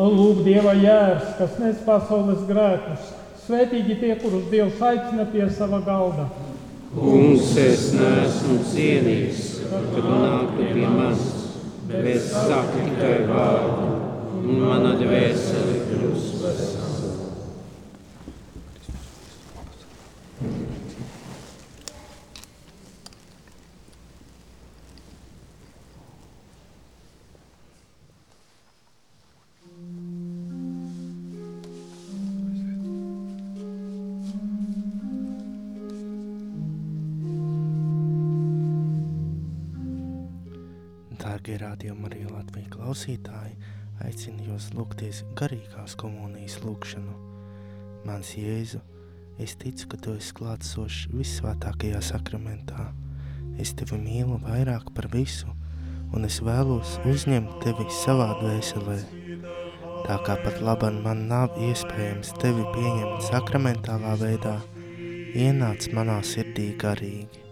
[0.00, 3.10] Lūk, Dieva jērs, kas nes pasaules grēkus.
[3.44, 6.24] Svētīgi tie, kurus Dievs aicina pie sava galda.
[6.94, 11.26] Kungs, es neesmu cienīgs, ka tu nāktu pie manis,
[11.90, 13.90] bet saki tikai vārdu,
[14.40, 16.79] un mana dvēsele kļūs vesela.
[45.90, 47.14] Garīgās komunijas lūgšanu.
[48.04, 48.80] Mans Jēzu,
[49.38, 52.92] es ticu, ka tu esi klātsošs visvētākajā sakramentā.
[53.58, 55.48] Es tevi mīlu vairāk par visu,
[56.14, 58.98] un es vēlos uzņemt tevi savā dvēselē.
[60.06, 64.60] Tā kā pat labam man nav iespējams tevi pieņemt sakramentālā veidā,
[65.34, 67.44] ienāc manā sirdī garīgi.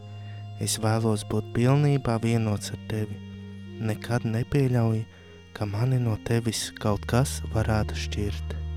[0.60, 3.16] Es vēlos būt pilnībā vienots ar tevi
[3.78, 5.04] nekad nepieļauj,
[5.58, 8.67] ka mani no tevis kaut kas varētu šķirt.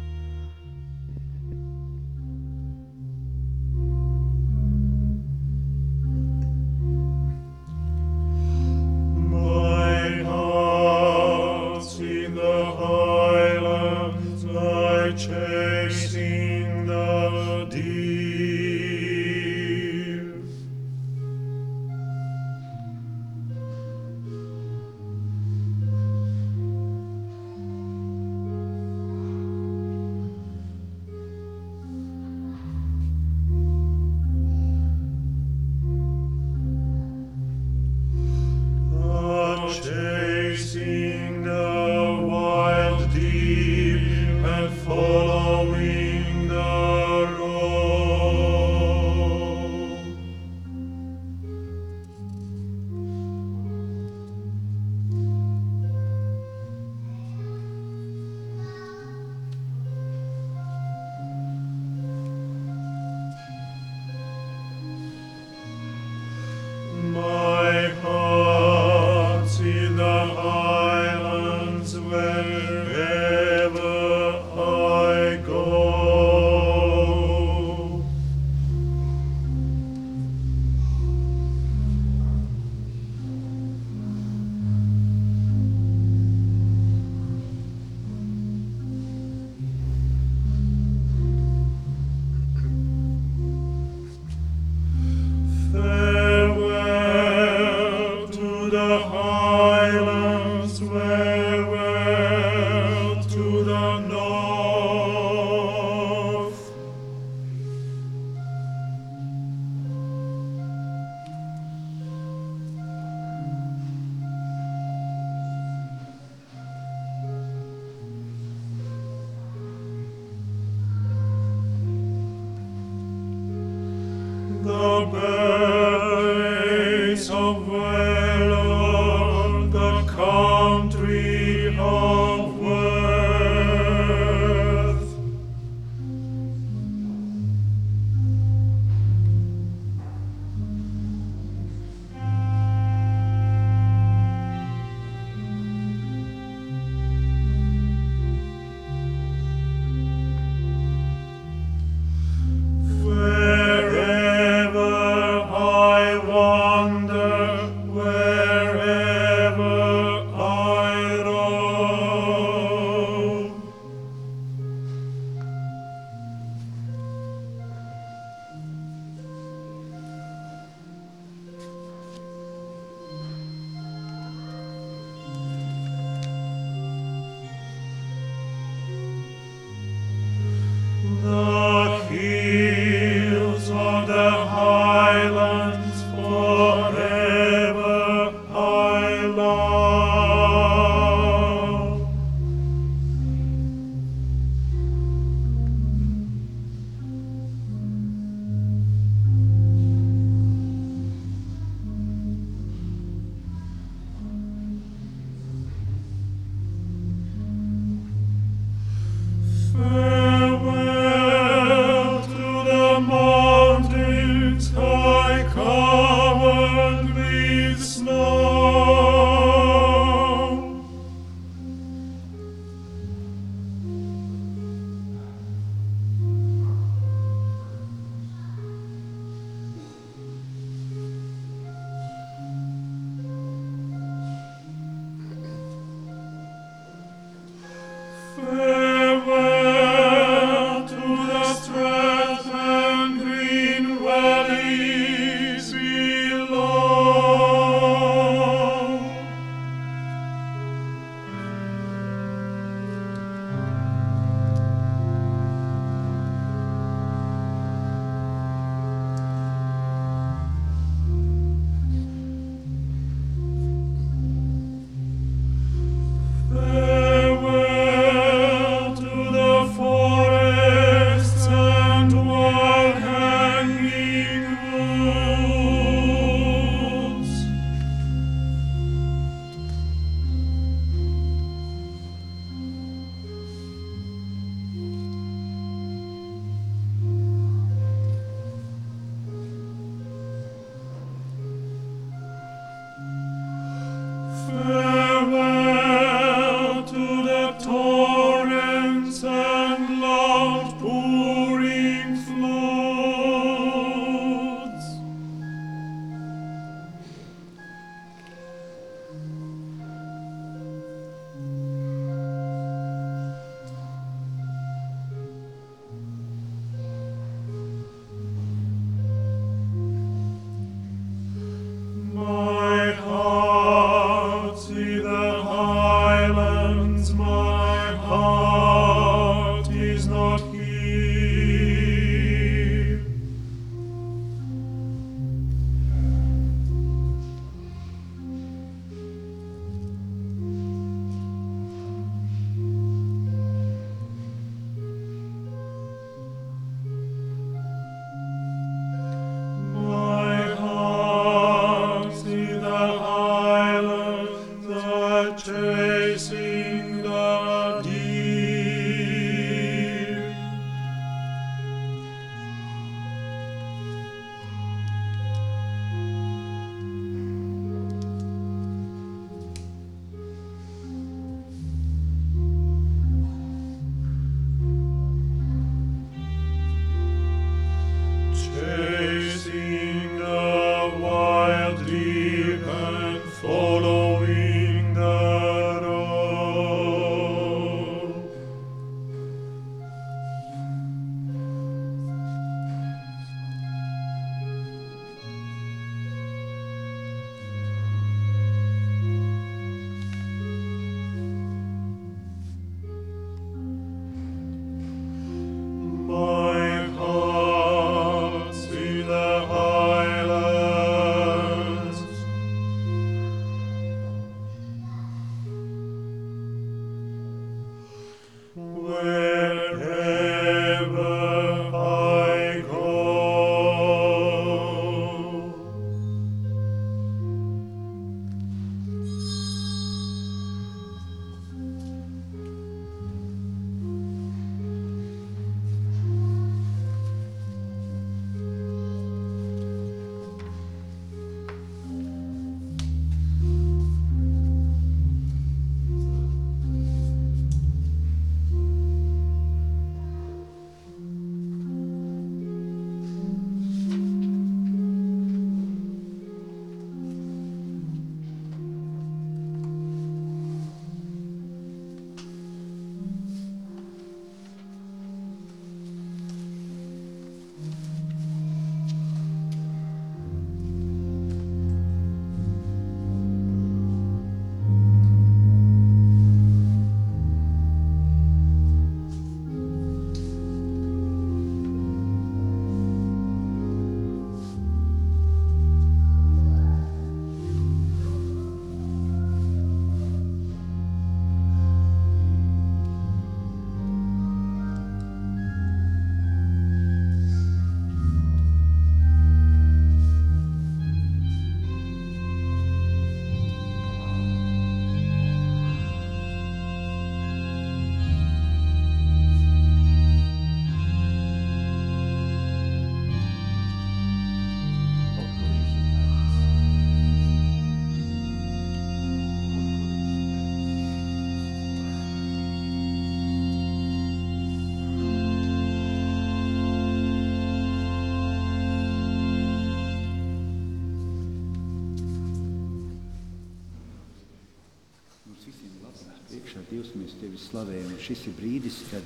[536.82, 537.92] Dievs, mēs tevi slavējam.
[538.02, 539.06] Šis ir brīdis, kad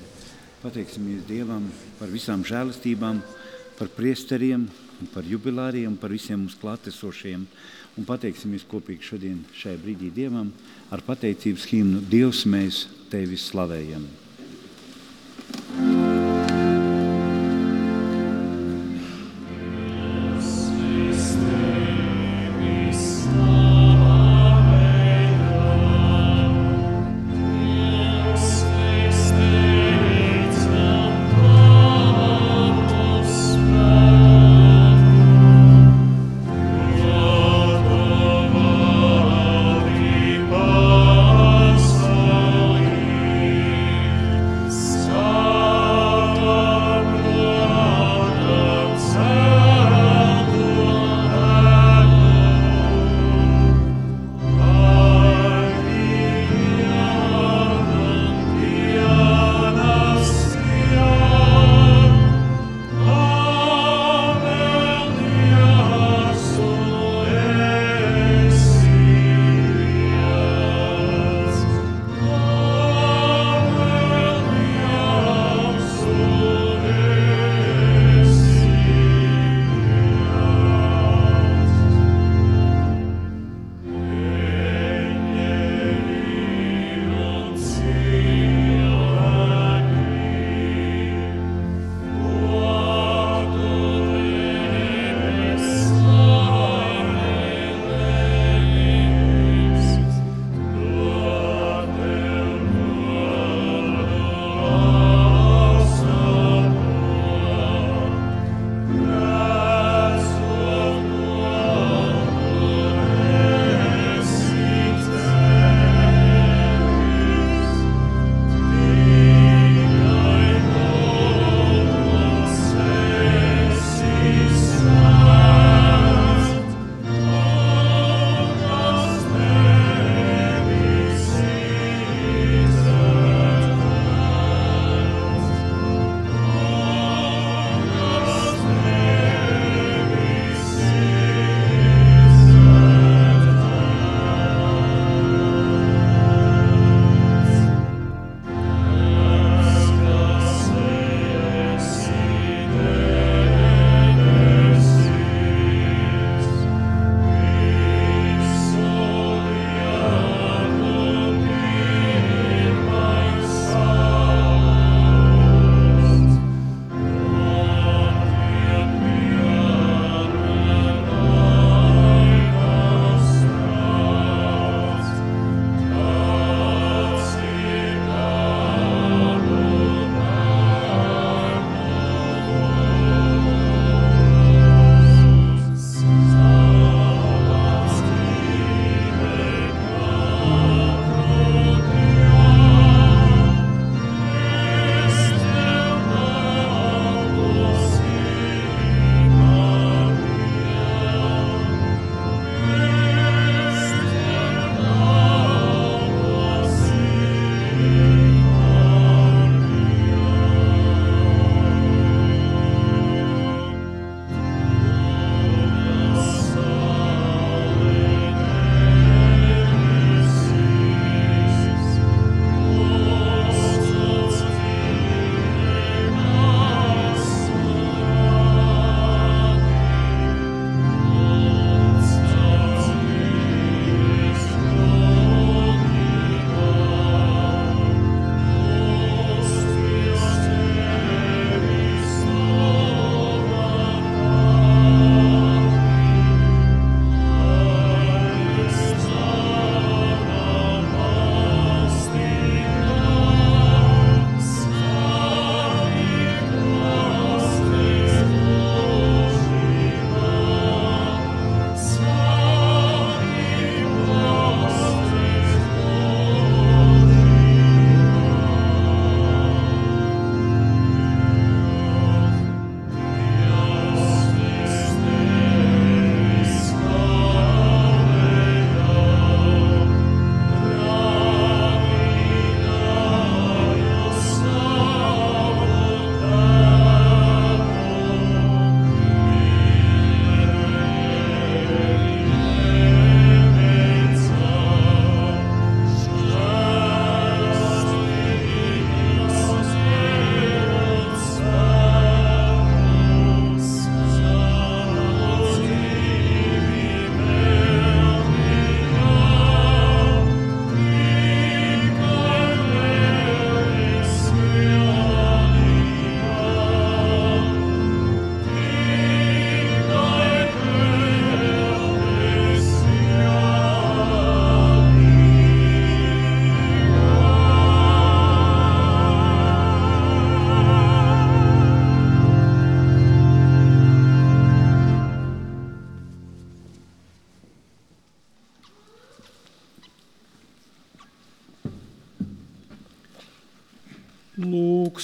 [0.62, 1.66] pateiksimies Dievam
[1.98, 3.20] par visām žēlastībām,
[3.76, 4.64] par priesteriem,
[5.12, 7.44] par jubilāriem, par visiem mums klātesošiem.
[8.00, 10.54] Un pateiksimies kopīgi šodien šajā brīdī Dievam
[10.88, 14.08] ar pateicības himnu Dievs mēs tevi slavējam.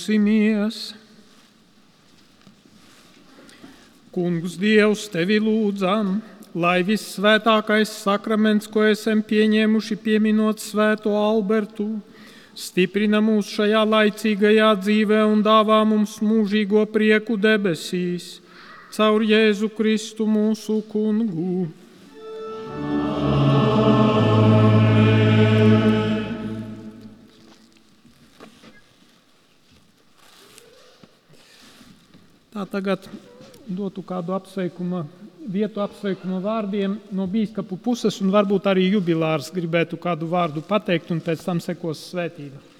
[0.02, 0.94] Lūksimies!
[4.10, 6.20] Kungs, Dievs, tevi lūdzam,
[6.54, 12.02] lai vissvētākais sakraments, ko esam pieņēmuši, pieminot Svēto Albertu,
[12.58, 18.40] stiprina mūs šajā laicīgajā dzīvē un dāvā mums mūžīgo prieku debesīs,
[18.90, 21.70] caur Jēzu Kristu mūsu kungu.
[32.62, 33.09] Tā tagad
[33.66, 35.01] dotu kādu apsveikuma
[35.51, 41.18] vietu apsveikuma vārdiem no bīskapu puses, un varbūt arī jubilārs gribētu kādu vārdu pateikt, un
[41.18, 42.71] pēc tam sekos svētība.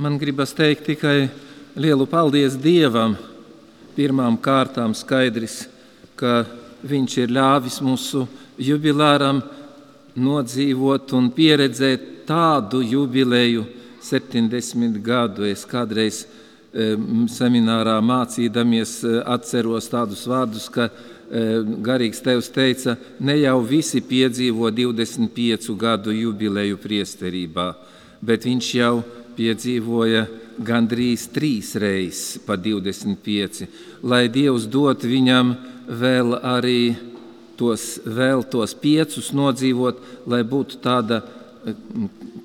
[0.00, 1.28] Man gribas teikt tikai
[1.76, 3.18] lielu paldies Dievam.
[3.92, 5.66] Pirmām kārtām skaidrs,
[6.16, 6.46] ka
[6.80, 8.22] Viņš ir ļāvis mūsu
[8.56, 9.42] jubilāram
[10.16, 13.66] nodzīvot un pieredzēt tādu jubileju,
[14.00, 15.44] 70 gadu.
[15.44, 16.22] Es kādreiz
[17.34, 20.88] seminārā mācīdamies atceros tādus vārdus, ka
[21.84, 27.74] garīgs tevs teica, ne jau visi piedzīvo 25 gadu jubileju priesterībā,
[28.24, 28.94] bet viņš jau
[29.36, 30.26] piedzīvoja
[30.60, 33.66] gandrīz trīs reizes pa 25,
[34.02, 35.54] lai Dievs dot viņam
[36.00, 36.82] vēl arī
[37.60, 40.00] tos, vēl tos piecus nodzīvot,
[40.30, 41.20] lai būtu tāda,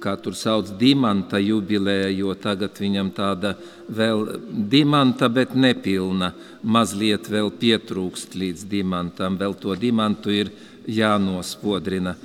[0.03, 3.55] kā tur sauc, dimanta jubileja, jo tagad viņam tāda
[3.87, 4.25] vēl
[4.71, 6.33] dimanta, bet nepilna,
[6.63, 10.53] mazliet vēl pietrūkst līdz dimantam, vēl to dimantu ir
[10.85, 12.15] jānospodrina.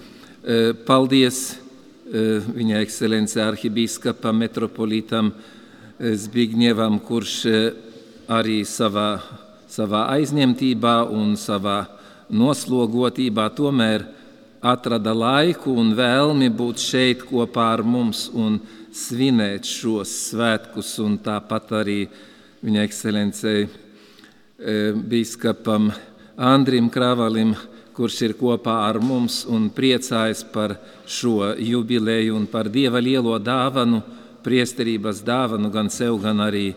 [0.87, 1.70] Paldies!
[2.11, 5.31] Viņa ekscelences arhibīskapam, metropolītam
[6.01, 7.35] Zbigņevam, kurš
[8.31, 9.21] arī savā,
[9.71, 11.85] savā aizņemtībā un savā
[12.31, 14.07] noslogotībā tomēr
[14.61, 18.59] atrada laiku un vēlmi būt šeit kopā ar mums un
[18.93, 22.01] svinēt šos svētkus, tāpat arī
[22.65, 23.69] viņa ekscelencei
[25.11, 25.93] bīskapam
[26.37, 27.55] Andrim Kravalim,
[28.01, 34.01] kurš ir kopā ar mums un priecājas par šo jubileju un par Dieva lielo dāvanu,
[34.41, 36.71] priesterības dāvanu gan sev, gan arī,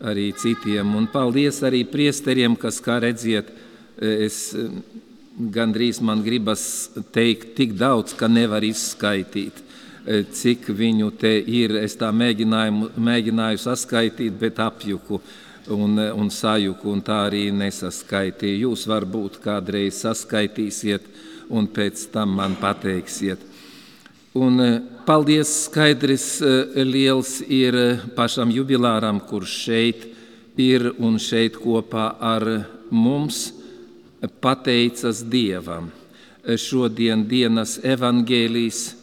[0.00, 0.94] arī citiem.
[0.96, 3.50] Un paldies arī priesteriem, kas, kā redziet,
[4.00, 4.54] es
[5.36, 6.62] gandrīz man gribas
[7.12, 9.60] teikt tik daudz, ka nevar izskaitīt,
[10.32, 11.76] cik viņu te ir.
[11.84, 15.20] Es tā mēģināju, mēģināju saskaitīt, bet apjuku
[15.70, 18.66] un, un sajuku, un tā arī nesaskaitīju.
[18.68, 21.06] Jūs varbūt kādreiz saskaitīsiet,
[21.50, 23.42] un pēc tam man pateiksiet.
[24.38, 24.62] Un
[25.06, 26.38] paldies, skaidrs
[26.86, 27.74] liels ir
[28.14, 30.04] pašam jubilāram, kurš šeit
[30.60, 32.46] ir un šeit kopā ar
[32.90, 33.48] mums
[34.42, 35.90] pateicas Dievam.
[36.40, 38.94] Šodien dienas evangēlijas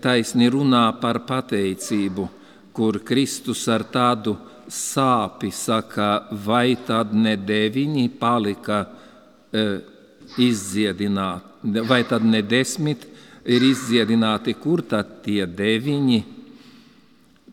[0.00, 2.28] taisni runā par pateicību,
[2.72, 4.36] kur Kristus ar tādu
[4.70, 9.64] sāpi saka, vai tad ne deviņi palika e,
[10.40, 13.06] izdziedināti, vai tad ne desmit
[13.44, 16.20] ir izdziedināti, kur tad tie deviņi?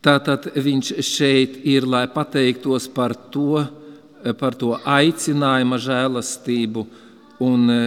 [0.05, 3.65] Tātad viņš šeit ir, lai pateiktos par to,
[4.37, 6.85] par to aicinājumu žēlastību,
[7.43, 7.81] un e,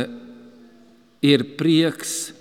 [1.30, 2.32] ir prieks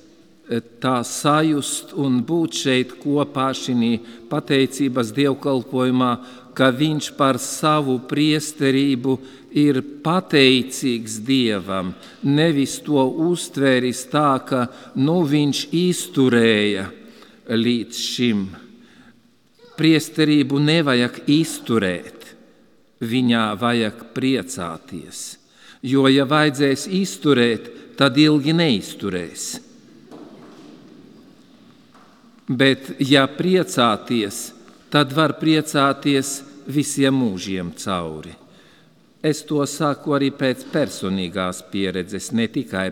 [0.81, 3.99] tā sajust un būt šeit kopā šī
[4.31, 6.11] pateicības dievkalpojumā,
[6.59, 9.13] ka viņš par savu priesterību
[9.55, 11.93] ir pateicīgs Dievam,
[12.27, 14.65] nevis to uztvēris tā, ka
[14.99, 16.89] nu, viņš izturēja
[17.47, 18.41] līdz šim.
[19.79, 22.27] Priesterību nevajag izturēt,
[22.99, 25.23] viņā vajag priecāties,
[25.79, 29.47] jo, ja vajadzēs izturēt, tad ilgi neizturēs.
[32.49, 34.49] Bet, ja priecāties,
[34.91, 38.35] tad var priecāties visiem mūžiem cauri.
[39.19, 42.87] Es to saku arī pēc personīgās pieredzes, ne tikai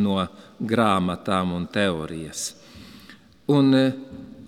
[0.00, 0.22] no
[0.58, 2.54] grāmatām un teorijas.
[3.52, 3.82] Un e,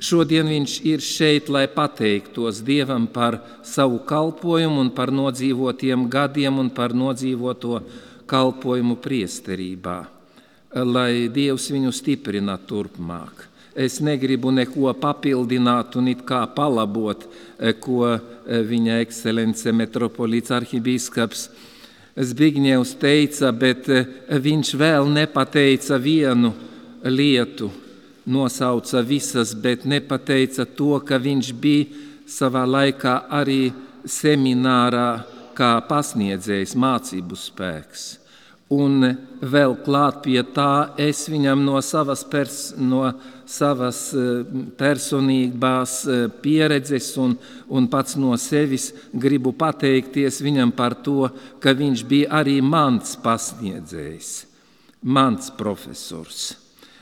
[0.00, 6.96] šodien viņš ir šeit, lai pateiktos Dievam par savu kalpošanu, par nodzīvotiem gadiem un par
[6.96, 7.82] nodzīvoto
[8.30, 9.98] kalpošanu priesterībā,
[10.84, 13.50] lai Dievs viņu stiprina turpmāk.
[13.74, 17.22] Es negribu neko papildināt un it kā palabot,
[17.56, 18.18] e, ko e,
[18.50, 21.48] viņa ekscelence metropolīts arhibīskaps
[22.20, 26.52] Zbigņevs teica, bet e, viņš vēl nepateica vienu
[27.04, 27.70] lietu.
[28.26, 31.86] nosauca visas, bet nepateica to, ka viņš bija
[32.28, 33.72] savā laikā arī
[34.04, 35.24] seminārā
[35.56, 38.19] kā pasniedzējs mācību spēks.
[38.70, 39.02] Un
[39.42, 43.02] vēl klāt pie tā, es viņam no savas, pers, no
[43.50, 44.44] savas eh,
[44.78, 47.34] personīgās eh, pieredzes un,
[47.66, 54.30] un pats no sevis gribu pateikties viņam par to, ka viņš bija arī mans pasniedzējs,
[55.02, 56.52] mans profesors.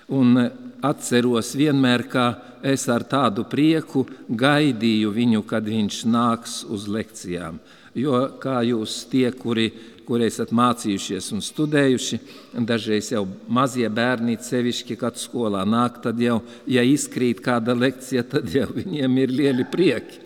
[0.08, 0.48] Un eh,
[0.88, 2.30] atceros vienmēr, ka
[2.64, 7.60] es ar tādu prieku gaidīju viņu, kad viņš nāks uz lekcijām.
[7.98, 9.68] Jo, kā jūs tie, kuri
[10.08, 12.18] kur esat mācījušies un studējuši.
[12.64, 18.48] Dažreiz jau mazie bērni, sevišķi, kad skolā nāk, tad jau, ja izkrīt kāda lekcija, tad
[18.54, 20.24] jau viņiem ir lieli prieki.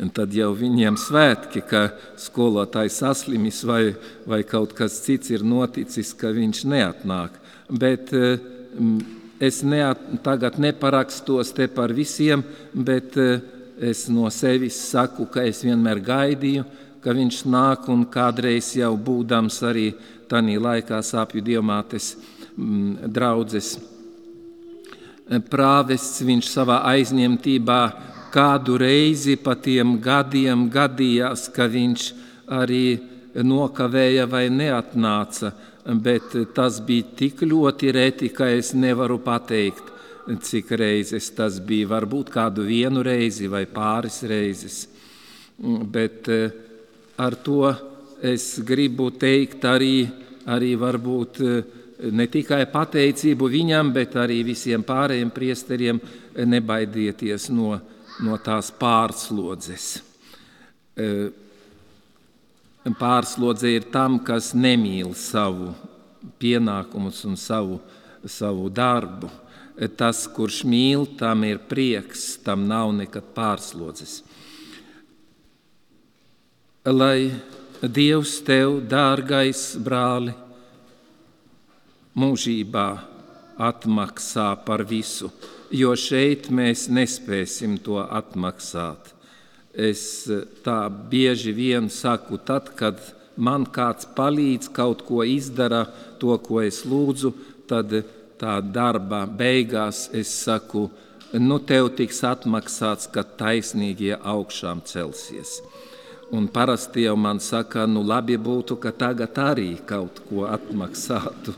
[0.00, 1.80] Un tad jau viņiem svētki, ka
[2.20, 3.94] skolotājs saslimis vai,
[4.28, 7.34] vai kaut kas cits ir noticis, ka viņš neatnāk.
[7.68, 9.00] Bet mm,
[9.40, 13.40] es neat, tagad neparakstos te par visiem, bet eh,
[13.90, 16.64] es no sevis saku, ka es vienmēr gaidīju,
[17.00, 19.90] ka viņš nāk un kādreiz jau būdams arī
[20.30, 22.14] tajā laikā sāpju diamātes
[22.56, 23.78] mm, draudzes
[25.50, 27.82] prāvests, viņš savā aizņemtībā
[28.34, 32.06] kādu reizi pa tiem gadiem gadījās, ka viņš
[32.50, 32.98] arī
[33.34, 35.52] nokavēja vai neatnāca,
[36.02, 39.86] bet tas bija tik ļoti reti, ka es nevaru pateikt,
[40.42, 41.88] cik reizes tas bija.
[41.94, 44.84] Varbūt kādu vienu reizi vai pāris reizes.
[45.60, 46.69] Bet uh,
[47.20, 47.68] ar to
[48.22, 50.08] es gribu teikt arī,
[50.48, 51.60] arī varbūt eh,
[52.16, 56.00] ne tikai pateicību viņam, bet arī visiem pārējiem priesteriem
[56.48, 57.74] nebaidieties no,
[58.24, 59.90] no tās pārslodzes.
[60.96, 61.28] Eh,
[62.96, 65.74] pārslodze ir tam, kas nemīl savu
[66.40, 67.78] pienākumus un savu,
[68.24, 69.28] savu darbu.
[69.96, 74.18] Tas, kurš mīl, tam ir prieks, tam nav nekad pārslodzes
[76.84, 77.30] lai
[77.80, 80.34] Dievs tev, dārgais brāli,
[82.16, 82.88] mūžībā
[83.60, 85.30] atmaksā par visu,
[85.72, 89.12] jo šeit mēs nespēsim to atmaksāt.
[89.72, 90.28] Es
[90.64, 93.00] tā bieži vien saku, tad, kad
[93.36, 95.86] man kāds palīdz, kaut ko izdara,
[96.20, 97.32] to, ko es lūdzu,
[97.68, 97.92] tad
[98.40, 100.88] tā darba beigās es saku,
[101.32, 105.60] nu tev tiks atmaksāts, kad taisnīgie augšām celsies.
[106.30, 111.54] Un parasti jau man saka, nu labi būtu, ka tagad arī kaut ko atmaksātu.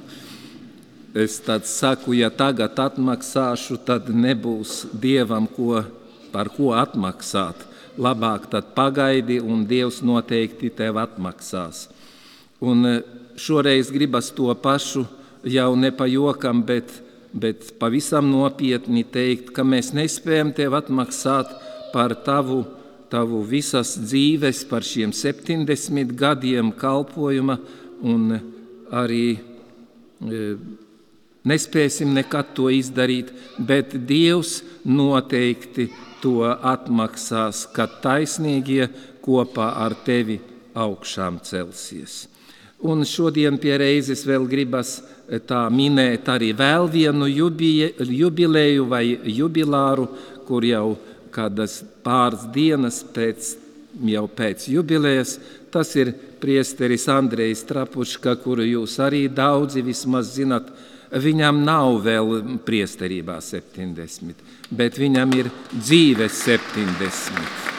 [1.13, 5.83] Es tad saku, ja tagad atmaksāšu, tad nebūs dievam ko,
[6.33, 7.69] par ko atmaksāt.
[8.01, 11.91] Labāk tad pagaidi, un Dievs noteikti tev atmaksās.
[12.65, 12.95] Un e,
[13.37, 15.05] šoreiz gribas to pašu
[15.45, 16.89] jau ne pa jokam, bet,
[17.37, 21.53] bet pavisam nopietni teikt, ka mēs nespējam tev atmaksāt
[21.93, 22.63] par tavu
[23.13, 27.59] tavu visas dzīves, par šiem 70 gadiem kalpojuma,
[28.03, 28.33] un
[28.93, 30.41] arī e,
[31.49, 35.91] nespēsim nekad to izdarīt, bet Dievs noteikti
[36.23, 38.89] to atmaksās, kad taisnīgie
[39.23, 40.41] kopā ar tevi
[40.73, 42.27] augšām celsies.
[42.83, 49.05] Un šodien pie reizes vēl gribas e, tā minēt arī vēl vienu jubileju vai
[49.37, 50.09] jubilāru,
[50.49, 53.55] kur jau ir kādas pāris dienas pēc,
[54.13, 55.39] jau pēc jubilejas.
[55.73, 60.71] Tas ir priesteris Andrejs Trapuška, kuru jūs arī daudzi vismaz zinat.
[61.13, 64.41] Viņam nav vēl priesterībā 70,
[64.73, 67.72] bet viņam ir dzīves 70.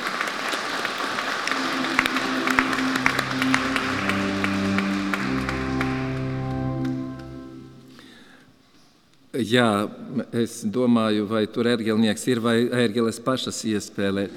[9.33, 9.89] Jā,
[10.29, 14.27] es domāju, vai tur ērģelnieks ir vai ērģeles pašas iespēlē,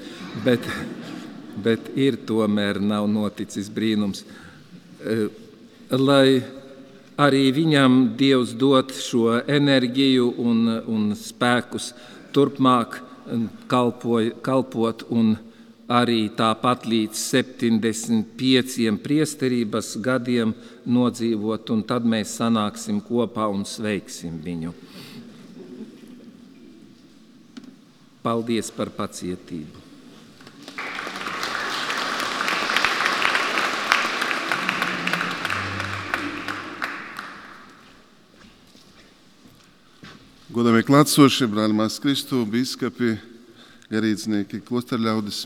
[0.41, 0.65] bet,
[1.61, 4.23] bet ir tomēr nav noticis brīnums.
[4.97, 5.27] E,
[5.93, 6.41] lai
[7.13, 11.91] arī viņam Dievs dot šo enerģiju un, un spēkus
[12.33, 12.97] turpmāk
[13.69, 15.35] kalpoj, kalpot un
[15.87, 20.57] arī tāpat līdz 75 priesterības gadiem
[20.89, 24.73] nodzīvot, un tad mēs sanāksim kopā un sveiksim viņu.
[28.27, 29.79] Paldies par pacietību!
[40.51, 43.13] Godamie klātsošie, brāļi, māsas Kristu, biskupi,
[43.95, 45.45] garīdznieki, klosterļaudis.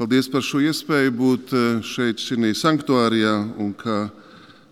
[0.00, 4.06] Paldies par šo iespēju būt eh, šeit, šī sanktuārijā, un kā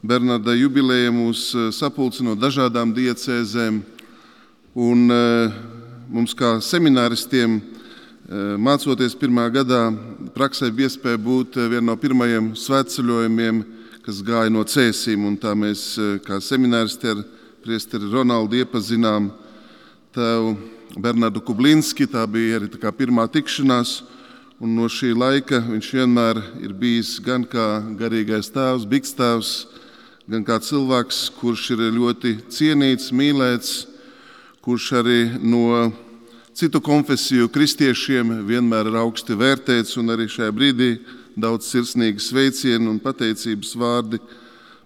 [0.01, 3.85] Bernarda jubileja mūs eh, sapulcina no dažādām diecēzēm
[4.73, 5.53] Un eh,
[6.13, 9.89] mums kā semināristiem, eh, mācoties pirmā gadā,
[10.35, 13.63] praksē bija iespēja būt eh, viena no pirmajiem svētceļojumiem,
[14.05, 15.25] kas gāja no cēsīm.
[15.41, 17.23] Tā mēs kā semināristi ar
[17.63, 19.31] priesteri Ronaldu iepazinām
[20.13, 20.57] tevu
[20.99, 22.09] Bernardu Kublinski.
[22.11, 24.03] Tā bija arī tā pirmā tikšanās.
[24.63, 29.67] Un no šī laika viņš vienmēr ir bijis gan kā garīgais tēvs, bikstāvs,
[30.31, 33.92] gan kā cilvēks, kurš ir ļoti cienīts, mīlēts,
[34.63, 35.91] kurš arī no
[36.55, 39.97] citu konfesiju kristiešiem vienmēr ir augsti vērtēts.
[39.99, 40.91] Arī šajā brīdī
[41.35, 44.21] daudz sirsnīgi sveicienu un pateicības vārdi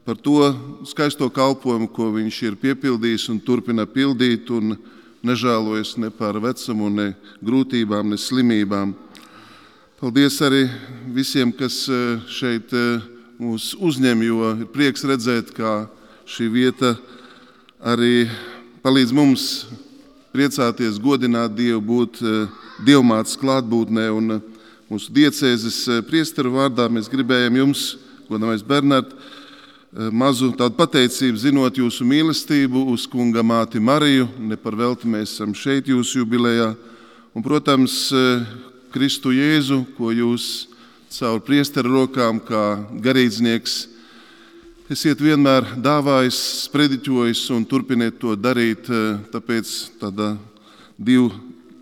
[0.07, 0.53] par to
[0.87, 4.49] skaisto kalpošanu, ko viņš ir piepildījis un turpina pildīt.
[4.55, 4.79] Un
[5.27, 7.11] nežēlojas ne par vecumu, ne
[7.45, 8.95] grūtībām, ne slimībām.
[10.01, 10.67] Paldies arī
[11.13, 13.05] visiem, kas eh, šeit eh,
[13.41, 15.87] mūs uzņem, jo ir prieks redzēt, kā
[16.29, 16.95] šī vieta
[17.81, 18.29] arī
[18.87, 19.67] palīdz mums
[20.31, 22.45] priecāties, godināt Dievu, būt eh,
[22.87, 24.07] dievmātes klātbūtnē.
[24.15, 24.39] Un
[24.87, 27.89] mūsu diecēzes priesteru vārdā mēs gribējam jums,
[28.31, 29.35] godamais Bernards,
[29.97, 34.27] Eh, mazu tādu pateicību, zinot jūsu mīlestību uz kunga māti Mariju.
[34.37, 36.75] Ne par velti mēs esam šeit jūsu jubilejā.
[37.33, 38.43] Un, protams, eh,
[38.93, 40.67] Kristu Jēzu, ko jūs
[41.17, 43.87] caur priesteru rokām kā garīdznieks
[44.93, 46.37] esiet vienmēr dāvājis,
[46.67, 48.87] sprediķojis un turpiniet to darīt.
[48.87, 50.37] Eh, tāpēc tāda
[50.97, 51.33] divu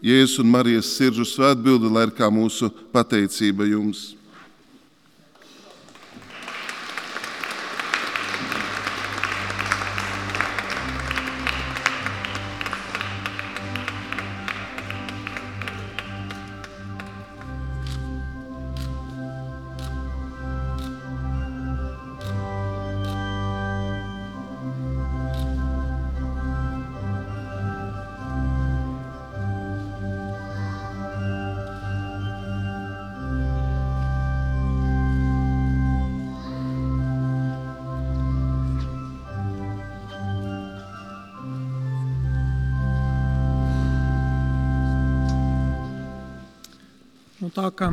[0.04, 4.14] Jēzus un Marijas sirdžu svētbilde, lai ir kā mūsu pateicība jums.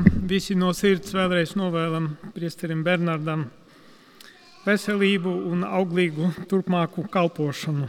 [0.04, 3.46] Kā visi no sirds vēlreiz novēlam priesterim Bernardam
[4.66, 7.88] veselību un auglīgu turpmāku kalpošanu.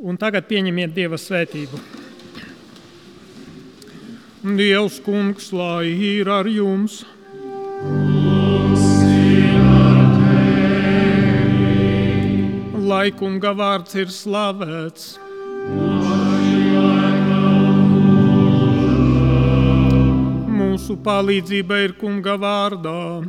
[0.00, 1.80] Un tagad pieņemiet Dieva svētību.
[4.56, 7.04] Dievs kungs, lai ir ar jums!
[12.90, 15.29] Lai kunga vārds ir slavēts!
[20.90, 23.22] Mūsu palīdzība ir kunga vārdā.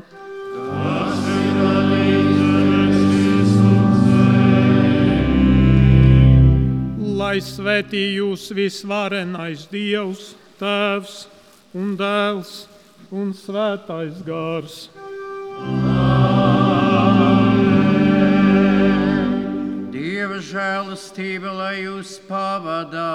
[7.20, 11.28] Lai svētī jūs visvarenais Dievs, Tēvs
[11.78, 12.56] un Dēls
[13.14, 14.90] un Svētais Gārs.
[19.94, 23.12] Dieva žēlastība, lai jūs pavadā.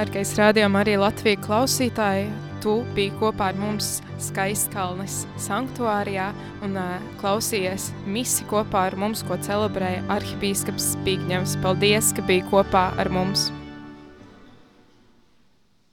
[0.00, 2.30] Dārgais rādījuma arī Latvijas klausītāji,
[2.64, 6.30] tu biji kopā ar mums Skaistkalnes sanktuārijā
[6.64, 11.58] un uh, klausījies misi kopā ar mums, ko celebrēja arhibīskaps Spīgņevs.
[11.60, 13.50] Paldies, ka biji kopā ar mums!